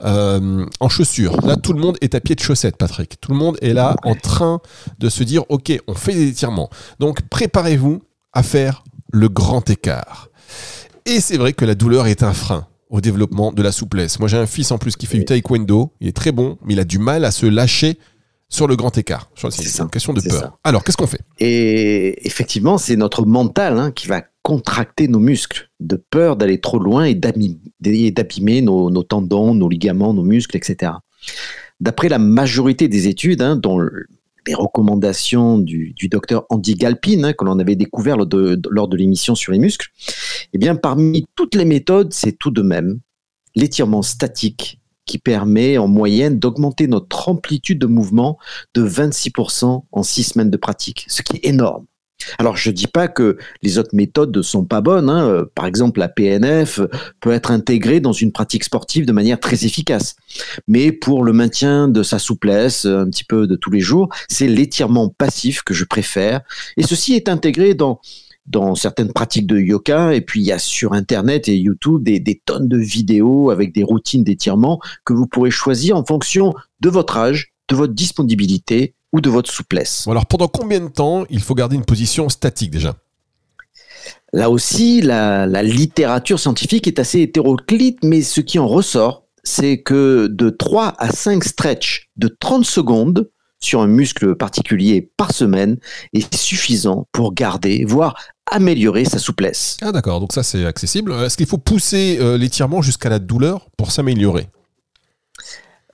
euh, 0.04 0.66
en 0.80 0.90
chaussures. 0.90 1.40
Là, 1.46 1.56
tout 1.56 1.74
le 1.74 1.80
monde 1.80 1.98
est 2.02 2.16
à 2.16 2.20
pied 2.20 2.36
de 2.36 2.42
chaussettes, 2.42 2.78
Patrick. 2.78 3.20
Tout 3.20 3.32
le 3.32 3.38
monde 3.38 3.58
est 3.62 3.74
là 3.74 3.96
en 4.04 4.16
train 4.16 4.62
de 5.00 5.10
se 5.10 5.24
dire, 5.24 5.44
OK, 5.50 5.72
on 5.88 5.94
fait 5.94 6.14
des 6.14 6.28
étirements. 6.28 6.70
Donc, 7.00 7.22
préparez-vous 7.30 8.02
à 8.34 8.44
faire 8.44 8.84
le 9.12 9.30
grand 9.30 9.70
écart. 9.70 10.30
Et 11.06 11.20
c'est 11.20 11.38
vrai 11.38 11.54
que 11.54 11.66
la 11.66 11.76
douleur 11.76 12.08
est 12.08 12.24
un 12.24 12.34
frein 12.34 12.68
au 12.90 13.02
développement 13.02 13.52
de 13.52 13.62
la 13.62 13.72
souplesse. 13.72 14.20
Moi, 14.20 14.28
j'ai 14.28 14.38
un 14.38 14.46
fils 14.46 14.72
en 14.72 14.78
plus 14.78 14.96
qui 14.96 15.06
fait 15.06 15.18
du 15.18 15.26
taekwondo. 15.26 15.94
Il 16.02 16.08
est 16.08 16.16
très 16.16 16.32
bon, 16.32 16.58
mais 16.64 16.74
il 16.74 16.80
a 16.80 16.84
du 16.84 17.00
mal 17.00 17.26
à 17.26 17.32
se 17.32 17.46
lâcher 17.46 17.98
sur 18.50 18.68
le 18.68 18.76
grand 18.76 18.96
écart. 18.98 19.30
C'est 19.50 19.80
une 19.80 19.90
question 19.90 20.14
de 20.14 20.22
peur. 20.22 20.58
Alors, 20.64 20.84
qu'est-ce 20.84 20.98
qu'on 20.98 21.08
fait? 21.08 21.22
Et 21.40 22.28
effectivement, 22.28 22.78
c'est 22.78 22.98
notre 22.98 23.26
mental 23.26 23.80
hein, 23.80 23.92
qui 23.92 24.08
va 24.08 24.24
contracter 24.44 25.08
nos 25.08 25.20
muscles, 25.20 25.70
de 25.80 25.96
peur 25.96 26.36
d'aller 26.36 26.60
trop 26.60 26.80
loin 26.80 27.06
et 27.06 27.16
d'abîmer 27.16 28.62
nos, 28.62 29.04
tendons, 29.04 29.54
nos 29.54 29.70
ligaments, 29.70 30.14
nos 30.14 30.24
muscles, 30.24 30.58
etc. 30.58 30.94
D'après 31.80 32.10
la 32.10 32.20
majorité 32.20 32.88
des 32.88 33.08
études, 33.08 33.42
hein, 33.42 33.56
dont 33.56 33.80
les 34.48 34.56
recommandations 34.56 35.60
du, 35.60 35.94
docteur 36.10 36.46
Andy 36.50 36.76
Galpin, 36.76 37.24
hein, 37.24 37.34
que 37.34 37.46
l'on 37.46 37.60
avait 37.60 37.76
découvert 37.76 38.18
lors 38.18 38.28
de, 38.88 38.98
l'émission 38.98 39.36
sur 39.36 39.52
les 39.52 39.60
muscles, 39.60 39.88
eh 40.54 40.74
parmi 40.82 41.26
toutes 41.36 41.56
les 41.56 41.66
méthodes, 41.66 42.14
c'est 42.14 42.38
tout 42.38 42.52
de 42.52 42.62
même 42.62 43.00
l'étirement 43.56 44.02
statique 44.02 44.80
qui 45.06 45.18
permet 45.18 45.78
en 45.78 45.88
moyenne 45.88 46.40
d'augmenter 46.40 46.88
notre 46.88 47.28
amplitude 47.28 47.80
de 47.80 47.88
mouvement 47.88 48.38
de 48.74 48.88
26% 48.88 49.84
en 49.92 50.04
six 50.04 50.24
semaines 50.24 50.50
de 50.50 50.58
pratique, 50.58 51.06
ce 51.10 51.22
qui 51.22 51.38
est 51.38 51.48
énorme. 51.48 51.86
Alors, 52.38 52.58
je 52.58 52.70
ne 52.70 52.76
dis 52.76 52.88
pas 52.88 53.08
que 53.08 53.38
les 53.62 53.78
autres 53.78 53.94
méthodes 53.96 54.36
ne 54.36 54.42
sont 54.42 54.66
pas 54.66 54.82
bonnes. 54.82 55.10
Hein. 55.10 55.28
Euh, 55.28 55.46
par 55.54 55.66
exemple, 55.66 56.00
la 56.00 56.10
PNF 56.10 56.82
peut 57.20 57.32
être 57.32 57.52
intégrée 57.52 58.00
dans 58.00 58.14
une 58.14 58.32
pratique 58.32 58.64
sportive 58.64 59.06
de 59.06 59.12
manière 59.12 59.40
très 59.40 59.66
efficace. 59.66 60.16
Mais 60.68 60.92
pour 60.92 61.24
le 61.24 61.34
maintien 61.34 61.88
de 61.88 62.04
sa 62.04 62.20
souplesse, 62.20 62.86
un 62.86 63.10
petit 63.10 63.24
peu 63.24 63.48
de 63.48 63.56
tous 63.56 63.72
les 63.72 63.80
jours, 63.80 64.10
c'est 64.30 64.48
l'étirement 64.48 65.10
passif 65.10 65.64
que 65.64 65.74
je 65.74 65.86
préfère. 65.86 66.42
Et 66.78 66.84
ceci 66.84 67.14
est 67.14 67.30
intégré 67.30 67.74
dans 67.74 68.00
dans 68.48 68.76
certaines 68.76 69.14
pratiques 69.14 69.48
de 69.48 69.58
yoga. 69.58 70.14
Et 70.14 70.22
puis, 70.22 70.42
il 70.42 70.46
y 70.46 70.52
a 70.52 70.60
sur 70.60 70.94
Internet 70.94 71.48
et 71.48 71.56
YouTube 71.56 72.04
des, 72.04 72.20
des 72.20 72.42
tonnes 72.44 72.68
de 72.68 72.78
vidéos 72.78 73.50
avec 73.50 73.74
des 73.74 73.84
routines 73.84 74.24
d'étirement 74.24 74.80
que 75.06 75.14
vous 75.14 75.28
pourrez 75.28 75.52
choisir 75.52 75.96
en 75.96 76.04
fonction 76.04 76.54
de 76.82 76.90
votre 76.90 77.18
âge, 77.18 77.54
de 77.70 77.76
votre 77.76 77.94
disponibilité 77.94 78.96
ou 79.14 79.22
de 79.22 79.30
votre 79.30 79.52
souplesse. 79.52 80.08
Alors 80.08 80.26
pendant 80.26 80.48
combien 80.48 80.80
de 80.80 80.88
temps 80.88 81.26
il 81.30 81.42
faut 81.42 81.56
garder 81.56 81.76
une 81.76 81.86
position 81.86 82.30
statique 82.30 82.72
déjà? 82.72 82.96
Là 84.34 84.50
aussi, 84.50 85.02
la, 85.02 85.46
littérature 85.64 86.40
scientifique 86.40 86.88
est 86.88 87.00
assez 87.00 87.20
hétéroclite, 87.22 88.00
mais 88.04 88.22
ce 88.22 88.40
qui 88.40 88.60
en 88.60 88.68
ressort, 88.68 89.26
c'est 89.44 89.82
que 89.82 90.28
de 90.28 90.50
3 90.50 90.96
à 90.98 91.12
5 91.12 91.44
stretches 91.44 92.10
de 92.16 92.28
30 92.28 92.66
secondes 92.66 93.30
sur 93.60 93.82
un 93.82 93.88
muscle 93.88 94.36
particulier 94.36 95.12
par 95.18 95.34
semaine 95.34 95.78
est 96.14 96.34
suffisant 96.36 97.08
pour 97.12 97.34
garder, 97.34 97.86
voire 97.86 98.16
améliorer 98.50 99.06
sa 99.06 99.20
souplesse. 99.20 99.78
Ah 99.82 99.92
d'accord, 99.92 100.20
donc 100.20 100.34
ça 100.34 100.44
c'est 100.44 100.66
accessible. 100.66 101.14
Est-ce 101.14 101.38
qu'il 101.38 101.46
faut 101.46 101.58
pousser 101.58 102.18
euh, 102.20 102.38
l'étirement 102.38 102.82
jusqu'à 102.82 103.10
la 103.10 103.20
douleur 103.20 103.68
pour 103.78 103.92
s'améliorer? 103.92 104.48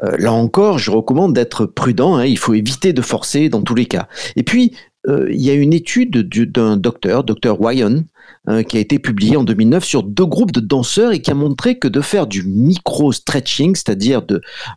Là 0.02 0.32
encore, 0.32 0.78
je 0.78 0.92
recommande 0.92 1.34
d'être 1.34 1.66
prudent. 1.66 2.16
Hein, 2.16 2.26
il 2.26 2.38
faut 2.38 2.54
éviter 2.54 2.94
de 2.94 3.02
forcer 3.02 3.50
dans 3.50 3.62
tous 3.62 3.76
les 3.76 3.86
cas. 3.86 4.08
Et 4.36 4.44
puis, 4.44 4.74
euh, 5.08 5.28
il 5.32 5.42
y 5.42 5.50
a 5.50 5.54
une 5.54 5.74
étude 5.74 6.28
d'un 6.52 6.76
docteur, 6.76 7.24
docteur 7.24 7.62
Wyon, 7.62 8.04
hein, 8.46 8.64
qui 8.64 8.78
a 8.78 8.80
été 8.80 9.00
publiée 9.00 9.38
en 9.38 9.44
2009 9.44 9.84
sur 9.84 10.04
deux 10.04 10.26
groupes 10.26 10.52
de 10.52 10.60
danseurs 10.60 11.14
et 11.14 11.22
qui 11.22 11.32
a 11.32 11.34
montré 11.34 11.80
que 11.80 11.88
de 11.88 12.02
faire 12.02 12.28
du 12.28 12.44
micro-stretching, 12.44 13.76
c'est-à-dire 13.76 14.22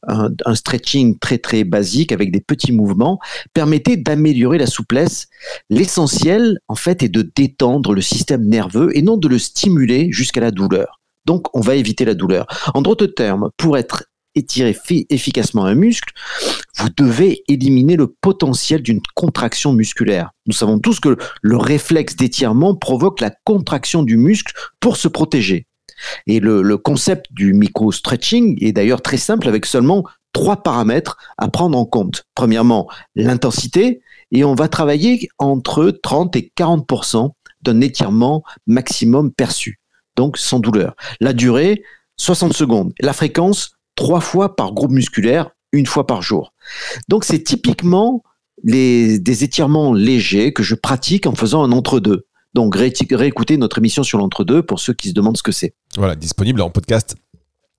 un, 0.07 0.31
un, 0.45 0.55
stretching 0.55 1.19
très 1.19 1.39
très 1.39 1.65
basique 1.65 2.13
avec 2.13 2.31
des 2.31 2.41
petits 2.41 2.73
mouvements, 2.73 3.19
permettait 3.55 3.97
d'améliorer 3.97 4.59
la 4.59 4.67
souplesse. 4.67 5.27
L'essentiel, 5.69 6.59
en 6.69 6.77
fait, 6.77 7.03
est 7.03 7.09
de 7.09 7.29
détendre 7.35 7.93
le 7.93 8.01
système 8.01 8.45
nerveux 8.45 8.97
et 8.97 9.03
non 9.03 9.17
de 9.17 9.27
le 9.27 9.39
stimuler 9.39 10.13
jusqu'à 10.13 10.41
la 10.41 10.53
douleur. 10.53 11.01
Donc, 11.27 11.55
on 11.55 11.61
va 11.61 11.75
éviter 11.75 12.05
la 12.05 12.15
douleur. 12.15 12.47
En 12.75 12.83
d'autres 12.83 13.07
termes, 13.07 13.51
pour 13.57 13.77
être 13.77 14.05
étirer 14.35 14.77
efficacement 15.09 15.65
un 15.65 15.75
muscle, 15.75 16.13
vous 16.77 16.89
devez 16.97 17.43
éliminer 17.49 17.97
le 17.97 18.07
potentiel 18.07 18.83
d'une 18.83 19.01
contraction 19.15 19.73
musculaire. 19.73 20.31
Nous 20.47 20.55
savons 20.55 20.79
tous 20.79 21.01
que 21.01 21.17
le 21.43 21.57
réflexe 21.57 22.17
d'étirement 22.17 22.75
provoque 22.75 23.21
la 23.21 23.31
contraction 23.45 24.03
du 24.03 24.17
muscle 24.17 24.53
pour 24.81 24.97
se 24.97 25.09
protéger. 25.09 25.67
Et 26.27 26.41
le, 26.41 26.77
concept 26.79 27.27
du 27.31 27.53
micro-stretching 27.53 28.57
est 28.63 28.73
d'ailleurs 28.73 29.03
très 29.03 29.19
simple 29.19 29.49
avec 29.49 29.67
seulement 29.67 30.05
trois 30.33 30.63
paramètres 30.63 31.19
à 31.37 31.49
prendre 31.49 31.77
en 31.77 31.85
compte. 31.85 32.25
Premièrement, 32.35 32.89
l'intensité, 33.15 34.01
et 34.33 34.45
on 34.45 34.55
va 34.55 34.69
travailler 34.69 35.29
entre 35.39 35.91
30 35.91 36.37
et 36.37 36.53
40% 36.57 37.31
d'un 37.63 37.81
étirement 37.81 38.43
maximum 38.67 39.33
perçu, 39.33 39.81
donc 40.17 40.39
sans 40.39 40.61
douleur. 40.61 40.95
La 41.21 41.33
durée, 41.33 41.83
60 42.17 42.53
secondes. 42.53 42.93
La 43.01 43.13
fréquence, 43.13 43.73
trois 44.01 44.21
fois 44.21 44.57
par 44.57 44.73
groupe 44.73 44.93
musculaire, 44.93 45.51
une 45.73 45.85
fois 45.85 46.07
par 46.07 46.23
jour. 46.23 46.55
Donc 47.09 47.23
c'est 47.25 47.43
typiquement 47.43 48.23
des 48.65 49.45
étirements 49.45 49.93
légers 49.93 50.55
que 50.55 50.63
je 50.63 50.75
pratique 50.75 51.27
en 51.27 51.35
faisant 51.35 51.63
un 51.63 51.71
entre-deux. 51.71 52.27
Donc 52.55 52.75
réécoutez 52.75 53.59
notre 53.59 53.77
émission 53.77 54.03
sur 54.03 54.17
l'entre-deux 54.17 54.63
pour 54.63 54.81
ceux 54.81 54.95
qui 54.95 55.11
se 55.11 55.13
demandent 55.13 55.37
ce 55.37 55.43
que 55.43 55.53
c'est. 55.53 55.75
Voilà, 55.99 56.17
disponible 56.17 56.63
en 56.63 56.71
podcast 56.71 57.15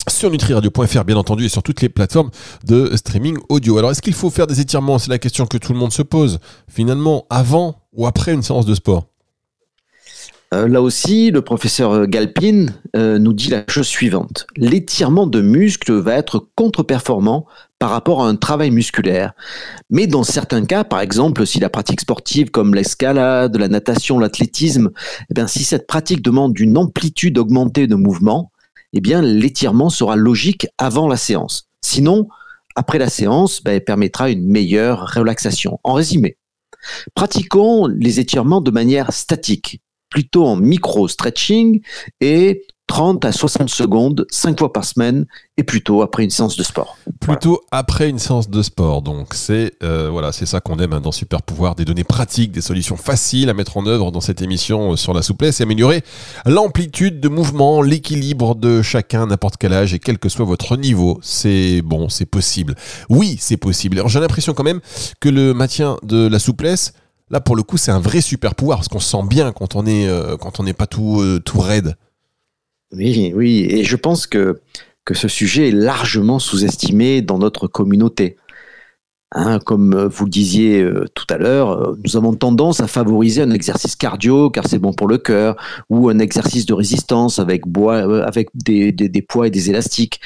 sur 0.07 0.29
nutriradio.fr 0.29 1.03
bien 1.05 1.17
entendu 1.17 1.45
et 1.45 1.49
sur 1.49 1.63
toutes 1.63 1.81
les 1.81 1.89
plateformes 1.89 2.29
de 2.65 2.95
streaming 2.95 3.37
audio. 3.49 3.79
Alors 3.79 3.89
est-ce 3.89 4.01
qu'il 4.03 4.13
faut 4.13 4.29
faire 4.29 4.45
des 4.45 4.59
étirements? 4.59 4.99
C'est 4.99 5.09
la 5.09 5.19
question 5.19 5.47
que 5.47 5.57
tout 5.57 5.73
le 5.73 5.79
monde 5.79 5.91
se 5.91 6.03
pose. 6.03 6.37
Finalement, 6.69 7.25
avant 7.31 7.87
ou 7.93 8.05
après 8.05 8.31
une 8.33 8.43
séance 8.43 8.67
de 8.67 8.75
sport? 8.75 9.10
Euh, 10.53 10.67
là 10.67 10.81
aussi, 10.81 11.31
le 11.31 11.41
professeur 11.41 12.07
Galpin 12.07 12.65
euh, 12.95 13.17
nous 13.19 13.31
dit 13.31 13.49
la 13.49 13.63
chose 13.69 13.87
suivante. 13.87 14.47
L'étirement 14.57 15.25
de 15.25 15.41
muscles 15.41 15.93
va 15.93 16.15
être 16.15 16.49
contre-performant 16.55 17.45
par 17.79 17.89
rapport 17.89 18.23
à 18.23 18.27
un 18.27 18.35
travail 18.35 18.69
musculaire. 18.69 19.33
Mais 19.89 20.07
dans 20.07 20.23
certains 20.23 20.65
cas, 20.65 20.83
par 20.83 20.99
exemple, 20.99 21.47
si 21.47 21.59
la 21.59 21.69
pratique 21.69 22.01
sportive 22.01 22.51
comme 22.51 22.75
l'escalade, 22.75 23.55
la 23.55 23.69
natation, 23.69 24.19
l'athlétisme, 24.19 24.91
eh 25.29 25.33
bien, 25.33 25.47
si 25.47 25.63
cette 25.63 25.87
pratique 25.87 26.21
demande 26.21 26.59
une 26.59 26.77
amplitude 26.77 27.37
augmentée 27.37 27.87
de 27.87 27.95
mouvement, 27.95 28.51
eh 28.91 28.99
bien, 28.99 29.21
l'étirement 29.21 29.89
sera 29.89 30.17
logique 30.17 30.67
avant 30.77 31.07
la 31.07 31.17
séance. 31.17 31.69
Sinon, 31.81 32.27
après 32.75 32.99
la 32.99 33.09
séance, 33.09 33.63
ben, 33.63 33.71
elle 33.71 33.83
permettra 33.85 34.29
une 34.29 34.45
meilleure 34.45 35.13
relaxation. 35.13 35.79
En 35.85 35.93
résumé, 35.93 36.35
pratiquons 37.15 37.87
les 37.87 38.19
étirements 38.19 38.61
de 38.61 38.71
manière 38.71 39.13
statique 39.13 39.81
plutôt 40.11 40.45
en 40.45 40.55
micro-stretching 40.57 41.81
et 42.19 42.61
30 42.91 43.23
à 43.23 43.31
60 43.31 43.69
secondes, 43.69 44.25
5 44.31 44.59
fois 44.59 44.73
par 44.73 44.83
semaine, 44.83 45.25
et 45.55 45.63
plutôt 45.63 46.01
après 46.01 46.25
une 46.25 46.29
séance 46.29 46.57
de 46.57 46.63
sport. 46.63 46.97
Plutôt 47.21 47.61
après 47.71 48.09
une 48.09 48.19
séance 48.19 48.49
de 48.49 48.61
sport, 48.61 49.01
donc 49.01 49.33
c'est 49.33 49.71
euh, 49.81 50.09
voilà, 50.11 50.33
c'est 50.33 50.45
ça 50.45 50.59
qu'on 50.59 50.77
aime 50.77 50.91
hein, 50.91 50.99
dans 50.99 51.13
Super 51.13 51.41
Pouvoir, 51.41 51.75
des 51.75 51.85
données 51.85 52.03
pratiques, 52.03 52.51
des 52.51 52.59
solutions 52.59 52.97
faciles 52.97 53.49
à 53.49 53.53
mettre 53.53 53.77
en 53.77 53.85
œuvre 53.85 54.11
dans 54.11 54.19
cette 54.19 54.41
émission 54.41 54.91
euh, 54.91 54.95
sur 54.97 55.13
la 55.13 55.21
souplesse 55.21 55.61
et 55.61 55.63
améliorer 55.63 56.03
l'amplitude 56.45 57.21
de 57.21 57.29
mouvement, 57.29 57.81
l'équilibre 57.81 58.55
de 58.55 58.81
chacun, 58.81 59.27
n'importe 59.27 59.55
quel 59.57 59.71
âge 59.71 59.93
et 59.93 59.99
quel 59.99 60.19
que 60.19 60.27
soit 60.27 60.43
votre 60.43 60.75
niveau. 60.75 61.17
C'est 61.21 61.81
bon, 61.81 62.09
c'est 62.09 62.25
possible. 62.25 62.75
Oui, 63.09 63.37
c'est 63.39 63.55
possible. 63.55 63.99
Alors 63.99 64.09
j'ai 64.09 64.19
l'impression 64.19 64.53
quand 64.53 64.65
même 64.65 64.81
que 65.21 65.29
le 65.29 65.53
maintien 65.53 65.95
de 66.03 66.27
la 66.27 66.39
souplesse 66.39 66.91
Là, 67.31 67.39
pour 67.39 67.55
le 67.55 67.63
coup, 67.63 67.77
c'est 67.77 67.91
un 67.91 67.99
vrai 67.99 68.19
super 68.19 68.55
pouvoir 68.55 68.79
parce 68.79 68.89
qu'on 68.89 68.99
se 68.99 69.09
sent 69.09 69.23
bien 69.25 69.53
quand 69.53 69.75
on 69.75 69.87
euh, 69.87 70.37
n'est 70.63 70.73
pas 70.73 70.85
tout 70.85 71.21
euh, 71.21 71.39
tout 71.39 71.59
raide. 71.59 71.95
Oui, 72.91 73.31
oui, 73.33 73.65
et 73.69 73.85
je 73.85 73.95
pense 73.95 74.27
que 74.27 74.59
que 75.05 75.13
ce 75.13 75.27
sujet 75.27 75.69
est 75.69 75.71
largement 75.71 76.39
sous-estimé 76.39 77.21
dans 77.21 77.39
notre 77.39 77.67
communauté. 77.67 78.35
Hein, 79.33 79.59
comme 79.59 79.93
euh, 79.93 80.07
vous 80.09 80.25
le 80.25 80.29
disiez 80.29 80.81
euh, 80.81 81.05
tout 81.15 81.25
à 81.29 81.37
l'heure, 81.37 81.71
euh, 81.71 81.97
nous 82.03 82.17
avons 82.17 82.33
tendance 82.33 82.81
à 82.81 82.87
favoriser 82.87 83.41
un 83.41 83.51
exercice 83.51 83.95
cardio 83.95 84.49
car 84.49 84.67
c'est 84.67 84.77
bon 84.77 84.91
pour 84.91 85.07
le 85.07 85.17
cœur, 85.17 85.55
ou 85.89 86.09
un 86.09 86.19
exercice 86.19 86.65
de 86.65 86.73
résistance 86.73 87.39
avec, 87.39 87.65
bois, 87.65 88.25
avec 88.25 88.49
des, 88.53 89.25
poids 89.27 89.47
et 89.47 89.49
des 89.49 89.69
élastiques. 89.69 90.19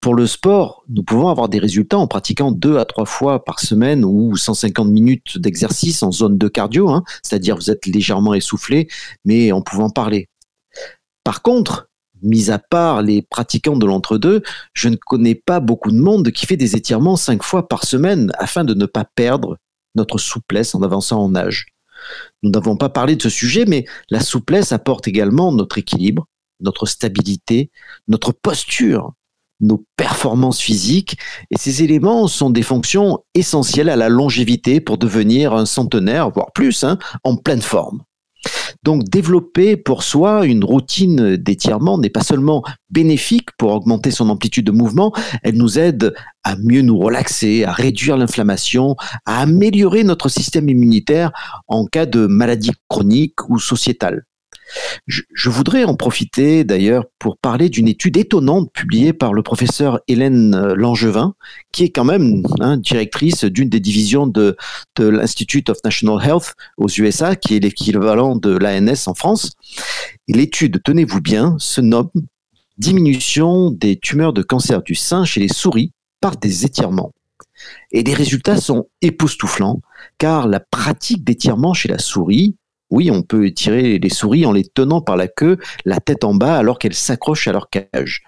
pour 0.00 0.14
le 0.14 0.26
sport, 0.28 0.84
nous 0.88 1.02
pouvons 1.02 1.28
avoir 1.28 1.48
des 1.48 1.58
résultats 1.58 1.98
en 1.98 2.06
pratiquant 2.06 2.52
deux 2.52 2.78
à 2.78 2.84
trois 2.84 3.06
fois 3.06 3.44
par 3.44 3.58
semaine 3.58 4.04
ou 4.04 4.36
150 4.36 4.88
minutes 4.88 5.38
d'exercice 5.38 6.02
en 6.04 6.12
zone 6.12 6.38
de 6.38 6.48
cardio, 6.48 6.90
hein, 6.90 7.02
c'est-à-dire 7.22 7.56
vous 7.56 7.70
êtes 7.70 7.86
légèrement 7.86 8.34
essoufflé, 8.34 8.88
mais 9.24 9.50
en 9.50 9.62
pouvant 9.62 9.90
parler. 9.90 10.28
Par 11.24 11.42
contre, 11.42 11.88
mis 12.22 12.50
à 12.50 12.58
part 12.58 13.02
les 13.02 13.22
pratiquants 13.22 13.76
de 13.76 13.86
l'entre-deux, 13.86 14.42
je 14.74 14.88
ne 14.88 14.96
connais 14.96 15.34
pas 15.34 15.60
beaucoup 15.60 15.90
de 15.90 15.98
monde 15.98 16.30
qui 16.30 16.46
fait 16.46 16.56
des 16.56 16.76
étirements 16.76 17.16
cinq 17.16 17.42
fois 17.42 17.68
par 17.68 17.84
semaine 17.84 18.32
afin 18.38 18.64
de 18.64 18.74
ne 18.74 18.86
pas 18.86 19.04
perdre 19.04 19.58
notre 19.94 20.18
souplesse 20.18 20.74
en 20.74 20.82
avançant 20.82 21.22
en 21.22 21.34
âge. 21.34 21.66
Nous 22.42 22.50
n'avons 22.50 22.76
pas 22.76 22.88
parlé 22.88 23.16
de 23.16 23.22
ce 23.22 23.30
sujet, 23.30 23.64
mais 23.66 23.84
la 24.10 24.20
souplesse 24.20 24.72
apporte 24.72 25.06
également 25.06 25.52
notre 25.52 25.78
équilibre, 25.78 26.26
notre 26.60 26.86
stabilité, 26.86 27.70
notre 28.08 28.32
posture, 28.32 29.12
nos 29.60 29.84
performances 29.96 30.60
physiques. 30.60 31.16
Et 31.50 31.58
ces 31.58 31.82
éléments 31.82 32.28
sont 32.28 32.50
des 32.50 32.62
fonctions 32.62 33.24
essentielles 33.34 33.88
à 33.88 33.96
la 33.96 34.08
longévité 34.08 34.80
pour 34.80 34.98
devenir 34.98 35.54
un 35.54 35.66
centenaire, 35.66 36.30
voire 36.30 36.52
plus, 36.52 36.84
hein, 36.84 36.98
en 37.24 37.36
pleine 37.36 37.62
forme. 37.62 38.02
Donc 38.82 39.04
développer 39.04 39.76
pour 39.76 40.02
soi 40.02 40.44
une 40.44 40.64
routine 40.64 41.36
d'étirement 41.36 41.98
n'est 41.98 42.10
pas 42.10 42.24
seulement 42.24 42.62
bénéfique 42.90 43.50
pour 43.56 43.72
augmenter 43.72 44.10
son 44.10 44.28
amplitude 44.28 44.66
de 44.66 44.72
mouvement, 44.72 45.12
elle 45.42 45.56
nous 45.56 45.78
aide 45.78 46.14
à 46.42 46.56
mieux 46.56 46.82
nous 46.82 46.98
relaxer, 46.98 47.64
à 47.64 47.72
réduire 47.72 48.16
l'inflammation, 48.16 48.96
à 49.24 49.42
améliorer 49.42 50.02
notre 50.02 50.28
système 50.28 50.68
immunitaire 50.68 51.30
en 51.68 51.86
cas 51.86 52.06
de 52.06 52.26
maladie 52.26 52.72
chronique 52.88 53.48
ou 53.48 53.58
sociétale. 53.58 54.24
Je, 55.06 55.50
voudrais 55.50 55.84
en 55.84 55.94
profiter 55.94 56.64
d'ailleurs 56.64 57.04
pour 57.18 57.36
parler 57.38 57.68
d'une 57.68 57.88
étude 57.88 58.16
étonnante 58.16 58.72
publiée 58.72 59.12
par 59.12 59.32
le 59.32 59.42
professeur 59.42 60.00
Hélène 60.08 60.54
euh, 60.54 60.74
Langevin, 60.74 61.34
qui 61.72 61.84
est 61.84 61.90
quand 61.90 62.04
même 62.04 62.42
hein, 62.60 62.76
directrice 62.76 63.44
d'une 63.44 63.68
des 63.68 63.80
divisions 63.80 64.26
de, 64.26 64.56
de 64.96 65.08
l'Institute 65.08 65.70
of 65.70 65.78
National 65.84 66.24
Health 66.24 66.54
aux 66.76 66.88
USA, 66.88 67.36
qui 67.36 67.56
est 67.56 67.60
l'équivalent 67.60 68.36
de 68.36 68.56
l'ANS 68.56 69.06
en 69.06 69.14
France. 69.14 69.52
L'étude, 70.28 70.80
tenez-vous 70.84 71.20
bien, 71.20 71.56
se 71.58 71.80
nomme 71.80 72.10
Diminution 72.78 73.70
des 73.70 73.96
tumeurs 73.96 74.32
de 74.32 74.42
cancer 74.42 74.82
du 74.82 74.94
sein 74.94 75.24
chez 75.24 75.40
les 75.40 75.48
souris 75.48 75.92
par 76.20 76.36
des 76.36 76.64
étirements. 76.64 77.12
Et 77.92 78.02
les 78.02 78.14
résultats 78.14 78.56
sont 78.56 78.88
époustouflants, 79.02 79.82
car 80.18 80.48
la 80.48 80.58
pratique 80.58 81.22
d'étirement 81.22 81.74
chez 81.74 81.88
la 81.88 81.98
souris 81.98 82.56
oui, 82.92 83.10
on 83.10 83.22
peut 83.22 83.50
tirer 83.50 83.98
les 83.98 84.08
souris 84.10 84.44
en 84.44 84.52
les 84.52 84.64
tenant 84.64 85.00
par 85.00 85.16
la 85.16 85.26
queue, 85.26 85.56
la 85.86 85.98
tête 85.98 86.24
en 86.24 86.34
bas, 86.34 86.58
alors 86.58 86.78
qu'elles 86.78 86.94
s'accrochent 86.94 87.48
à 87.48 87.52
leur 87.52 87.70
cage. 87.70 88.22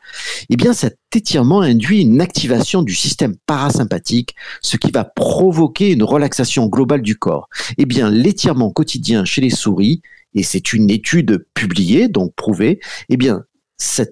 Eh 0.48 0.56
bien, 0.56 0.72
cet 0.72 0.98
étirement 1.14 1.60
induit 1.60 2.00
une 2.00 2.22
activation 2.22 2.82
du 2.82 2.94
système 2.94 3.36
parasympathique, 3.46 4.34
ce 4.62 4.78
qui 4.78 4.90
va 4.90 5.04
provoquer 5.04 5.92
une 5.92 6.02
relaxation 6.02 6.66
globale 6.66 7.02
du 7.02 7.16
corps. 7.16 7.50
Eh 7.76 7.84
bien, 7.84 8.10
l'étirement 8.10 8.70
quotidien 8.70 9.26
chez 9.26 9.42
les 9.42 9.50
souris, 9.50 10.00
et 10.34 10.42
c'est 10.42 10.72
une 10.72 10.88
étude 10.88 11.46
publiée, 11.52 12.08
donc 12.08 12.34
prouvée, 12.34 12.80
eh 13.10 13.18
bien, 13.18 13.44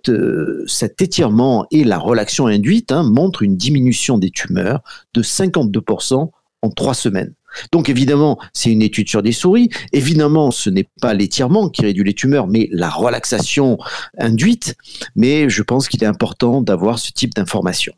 euh, 0.09 0.65
cet 0.67 1.01
étirement 1.01 1.67
et 1.71 1.85
la 1.85 1.99
relaxation 1.99 2.47
induite 2.47 2.93
hein, 2.93 3.05
montrent 3.05 3.43
une 3.43 3.57
diminution 3.57 4.19
des 4.19 4.31
tumeurs 4.31 4.83
de 5.15 5.23
52% 5.23 6.31
en 6.63 6.71
trois 6.71 6.95
semaines. 6.95 7.35
Donc 7.73 7.89
évidemment, 7.89 8.39
c'est 8.53 8.71
une 8.71 8.83
étude 8.83 9.09
sur 9.09 9.23
des 9.23 9.33
souris. 9.33 9.69
Évidemment, 9.93 10.51
ce 10.51 10.71
n'est 10.71 10.89
pas 11.01 11.15
l'étirement 11.15 11.69
qui 11.69 11.83
réduit 11.83 12.05
les 12.05 12.15
tumeurs, 12.15 12.47
mais 12.47 12.69
la 12.73 12.91
relaxation 12.91 13.79
induite. 14.19 14.77
Mais 15.17 15.49
je 15.49 15.63
pense 15.63 15.89
qu'il 15.89 16.03
est 16.03 16.07
important 16.07 16.63
d'avoir 16.63 16.99
ce 16.99 17.13
type 17.13 17.35
d'information. 17.35 17.93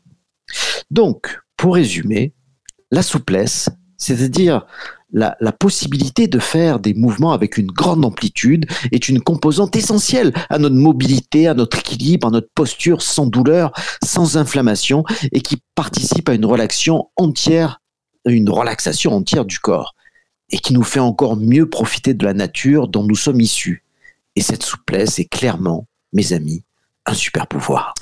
Donc, 0.91 1.39
pour 1.57 1.75
résumer, 1.75 2.33
la 2.91 3.01
souplesse, 3.01 3.69
c'est-à-dire 3.97 4.65
la, 5.11 5.37
la, 5.39 5.51
possibilité 5.51 6.27
de 6.27 6.39
faire 6.39 6.79
des 6.79 6.93
mouvements 6.93 7.31
avec 7.31 7.57
une 7.57 7.71
grande 7.71 8.03
amplitude 8.03 8.65
est 8.91 9.07
une 9.07 9.21
composante 9.21 9.75
essentielle 9.75 10.33
à 10.49 10.59
notre 10.59 10.75
mobilité, 10.75 11.47
à 11.47 11.53
notre 11.53 11.79
équilibre, 11.79 12.27
à 12.27 12.31
notre 12.31 12.49
posture 12.53 13.01
sans 13.01 13.25
douleur, 13.25 13.71
sans 14.03 14.37
inflammation 14.37 15.03
et 15.31 15.41
qui 15.41 15.57
participe 15.73 16.27
à 16.27 16.33
une 16.33 16.45
relaxation 16.45 17.09
entière 17.15 17.79
une 18.25 18.49
relaxation 18.49 19.13
entière 19.13 19.45
du 19.45 19.59
corps 19.59 19.95
et 20.49 20.57
qui 20.57 20.73
nous 20.73 20.83
fait 20.83 20.99
encore 20.99 21.35
mieux 21.35 21.69
profiter 21.69 22.13
de 22.13 22.25
la 22.25 22.33
nature 22.33 22.87
dont 22.87 23.03
nous 23.03 23.15
sommes 23.15 23.41
issus. 23.41 23.83
Et 24.35 24.41
cette 24.41 24.63
souplesse 24.63 25.19
est 25.19 25.25
clairement, 25.25 25.87
mes 26.13 26.33
amis, 26.33 26.63
un 27.05 27.13
super 27.13 27.47
pouvoir. 27.47 27.93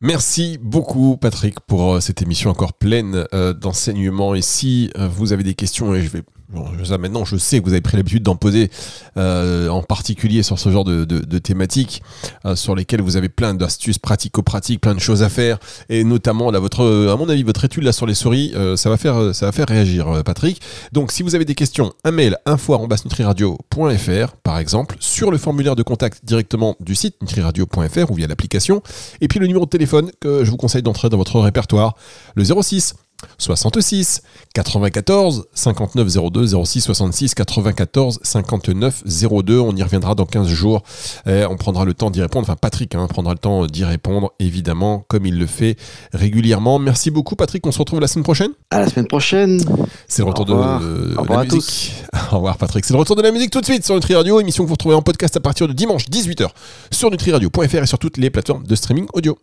Merci 0.00 0.58
beaucoup 0.60 1.16
Patrick 1.16 1.60
pour 1.60 1.94
euh, 1.94 2.00
cette 2.00 2.22
émission 2.22 2.50
encore 2.50 2.72
pleine 2.72 3.24
euh, 3.32 3.52
d'enseignements. 3.52 4.34
Et 4.34 4.42
si 4.42 4.90
euh, 4.98 5.06
vous 5.06 5.32
avez 5.32 5.44
des 5.44 5.54
questions, 5.54 5.94
et 5.94 6.02
je 6.02 6.08
vais 6.08 6.22
Bon, 6.52 6.66
ça, 6.84 6.98
maintenant, 6.98 7.24
je 7.24 7.36
sais 7.38 7.60
que 7.60 7.64
vous 7.64 7.72
avez 7.72 7.80
pris 7.80 7.96
l'habitude 7.96 8.22
d'en 8.22 8.36
poser, 8.36 8.70
euh, 9.16 9.70
en 9.70 9.82
particulier 9.82 10.42
sur 10.42 10.58
ce 10.58 10.70
genre 10.70 10.84
de, 10.84 11.06
de, 11.06 11.20
de 11.20 11.38
thématiques, 11.38 12.02
euh, 12.44 12.56
sur 12.56 12.74
lesquelles 12.74 13.00
vous 13.00 13.16
avez 13.16 13.30
plein 13.30 13.54
d'astuces 13.54 13.98
pratico-pratiques, 13.98 14.82
plein 14.82 14.94
de 14.94 15.00
choses 15.00 15.22
à 15.22 15.30
faire, 15.30 15.58
et 15.88 16.04
notamment, 16.04 16.50
là, 16.50 16.58
votre, 16.58 17.08
à 17.10 17.16
mon 17.16 17.30
avis, 17.30 17.42
votre 17.42 17.64
étude 17.64 17.84
là 17.84 17.92
sur 17.92 18.04
les 18.04 18.12
souris, 18.14 18.52
euh, 18.54 18.76
ça 18.76 18.90
va 18.90 18.98
faire, 18.98 19.34
ça 19.34 19.46
va 19.46 19.52
faire 19.52 19.66
réagir, 19.66 20.08
euh, 20.08 20.22
Patrick. 20.22 20.60
Donc, 20.92 21.10
si 21.10 21.22
vous 21.22 21.34
avez 21.34 21.46
des 21.46 21.54
questions, 21.54 21.94
un 22.04 22.10
mail 22.10 22.36
info@nutriradio.fr, 22.44 24.36
par 24.42 24.58
exemple, 24.58 24.96
sur 25.00 25.30
le 25.30 25.38
formulaire 25.38 25.74
de 25.74 25.82
contact 25.82 26.22
directement 26.22 26.76
du 26.80 26.94
site 26.94 27.16
nutriradio.fr 27.22 28.10
ou 28.10 28.14
via 28.14 28.26
l'application, 28.26 28.82
et 29.22 29.28
puis 29.28 29.40
le 29.40 29.46
numéro 29.46 29.64
de 29.64 29.70
téléphone 29.70 30.10
que 30.20 30.44
je 30.44 30.50
vous 30.50 30.58
conseille 30.58 30.82
d'entrer 30.82 31.08
dans 31.08 31.16
votre 31.16 31.40
répertoire, 31.40 31.96
le 32.34 32.44
06 32.44 32.94
66 33.38 34.22
94 34.54 35.46
59 35.54 36.08
02 36.32 36.64
06 36.64 36.80
66 36.80 37.34
94 37.34 38.20
59 38.22 39.02
02. 39.44 39.58
On 39.58 39.74
y 39.74 39.82
reviendra 39.82 40.14
dans 40.14 40.26
15 40.26 40.48
jours. 40.48 40.82
on 41.26 41.56
prendra 41.56 41.84
le 41.84 41.94
temps 41.94 42.10
d'y 42.10 42.22
répondre. 42.22 42.44
Enfin, 42.44 42.56
Patrick 42.56 42.94
hein, 42.94 43.06
prendra 43.08 43.32
le 43.32 43.38
temps 43.38 43.66
d'y 43.66 43.84
répondre, 43.84 44.32
évidemment, 44.38 45.04
comme 45.08 45.26
il 45.26 45.38
le 45.38 45.46
fait 45.46 45.76
régulièrement. 46.12 46.78
Merci 46.78 47.10
beaucoup, 47.10 47.36
Patrick. 47.36 47.66
On 47.66 47.72
se 47.72 47.78
retrouve 47.78 48.00
la 48.00 48.06
semaine 48.06 48.24
prochaine. 48.24 48.50
À 48.70 48.80
la 48.80 48.88
semaine 48.88 49.06
prochaine. 49.06 49.60
C'est 50.08 50.22
le 50.22 50.28
retour 50.28 50.44
de, 50.44 50.54
la 50.54 51.44
musique. 51.44 51.94
Au 52.32 52.36
revoir, 52.36 52.56
Patrick. 52.56 52.84
C'est 52.84 52.92
le 52.92 52.98
retour 52.98 53.16
de 53.16 53.22
la 53.22 53.30
musique 53.30 53.50
tout 53.50 53.60
de 53.60 53.66
suite 53.66 53.84
sur 53.84 53.94
Nutri 53.94 54.14
Radio, 54.14 54.40
émission 54.40 54.64
que 54.64 54.68
vous 54.68 54.74
retrouvez 54.74 54.94
en 54.94 55.02
podcast 55.02 55.36
à 55.36 55.40
partir 55.40 55.68
de 55.68 55.72
dimanche 55.72 56.06
18h 56.06 56.48
sur 56.90 57.10
nutriradio.fr 57.10 57.74
et 57.74 57.86
sur 57.86 57.98
toutes 57.98 58.16
les 58.16 58.30
plateformes 58.30 58.64
de 58.64 58.74
streaming 58.74 59.06
audio. 59.14 59.38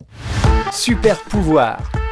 Super 0.72 1.18
pouvoir. 1.24 1.78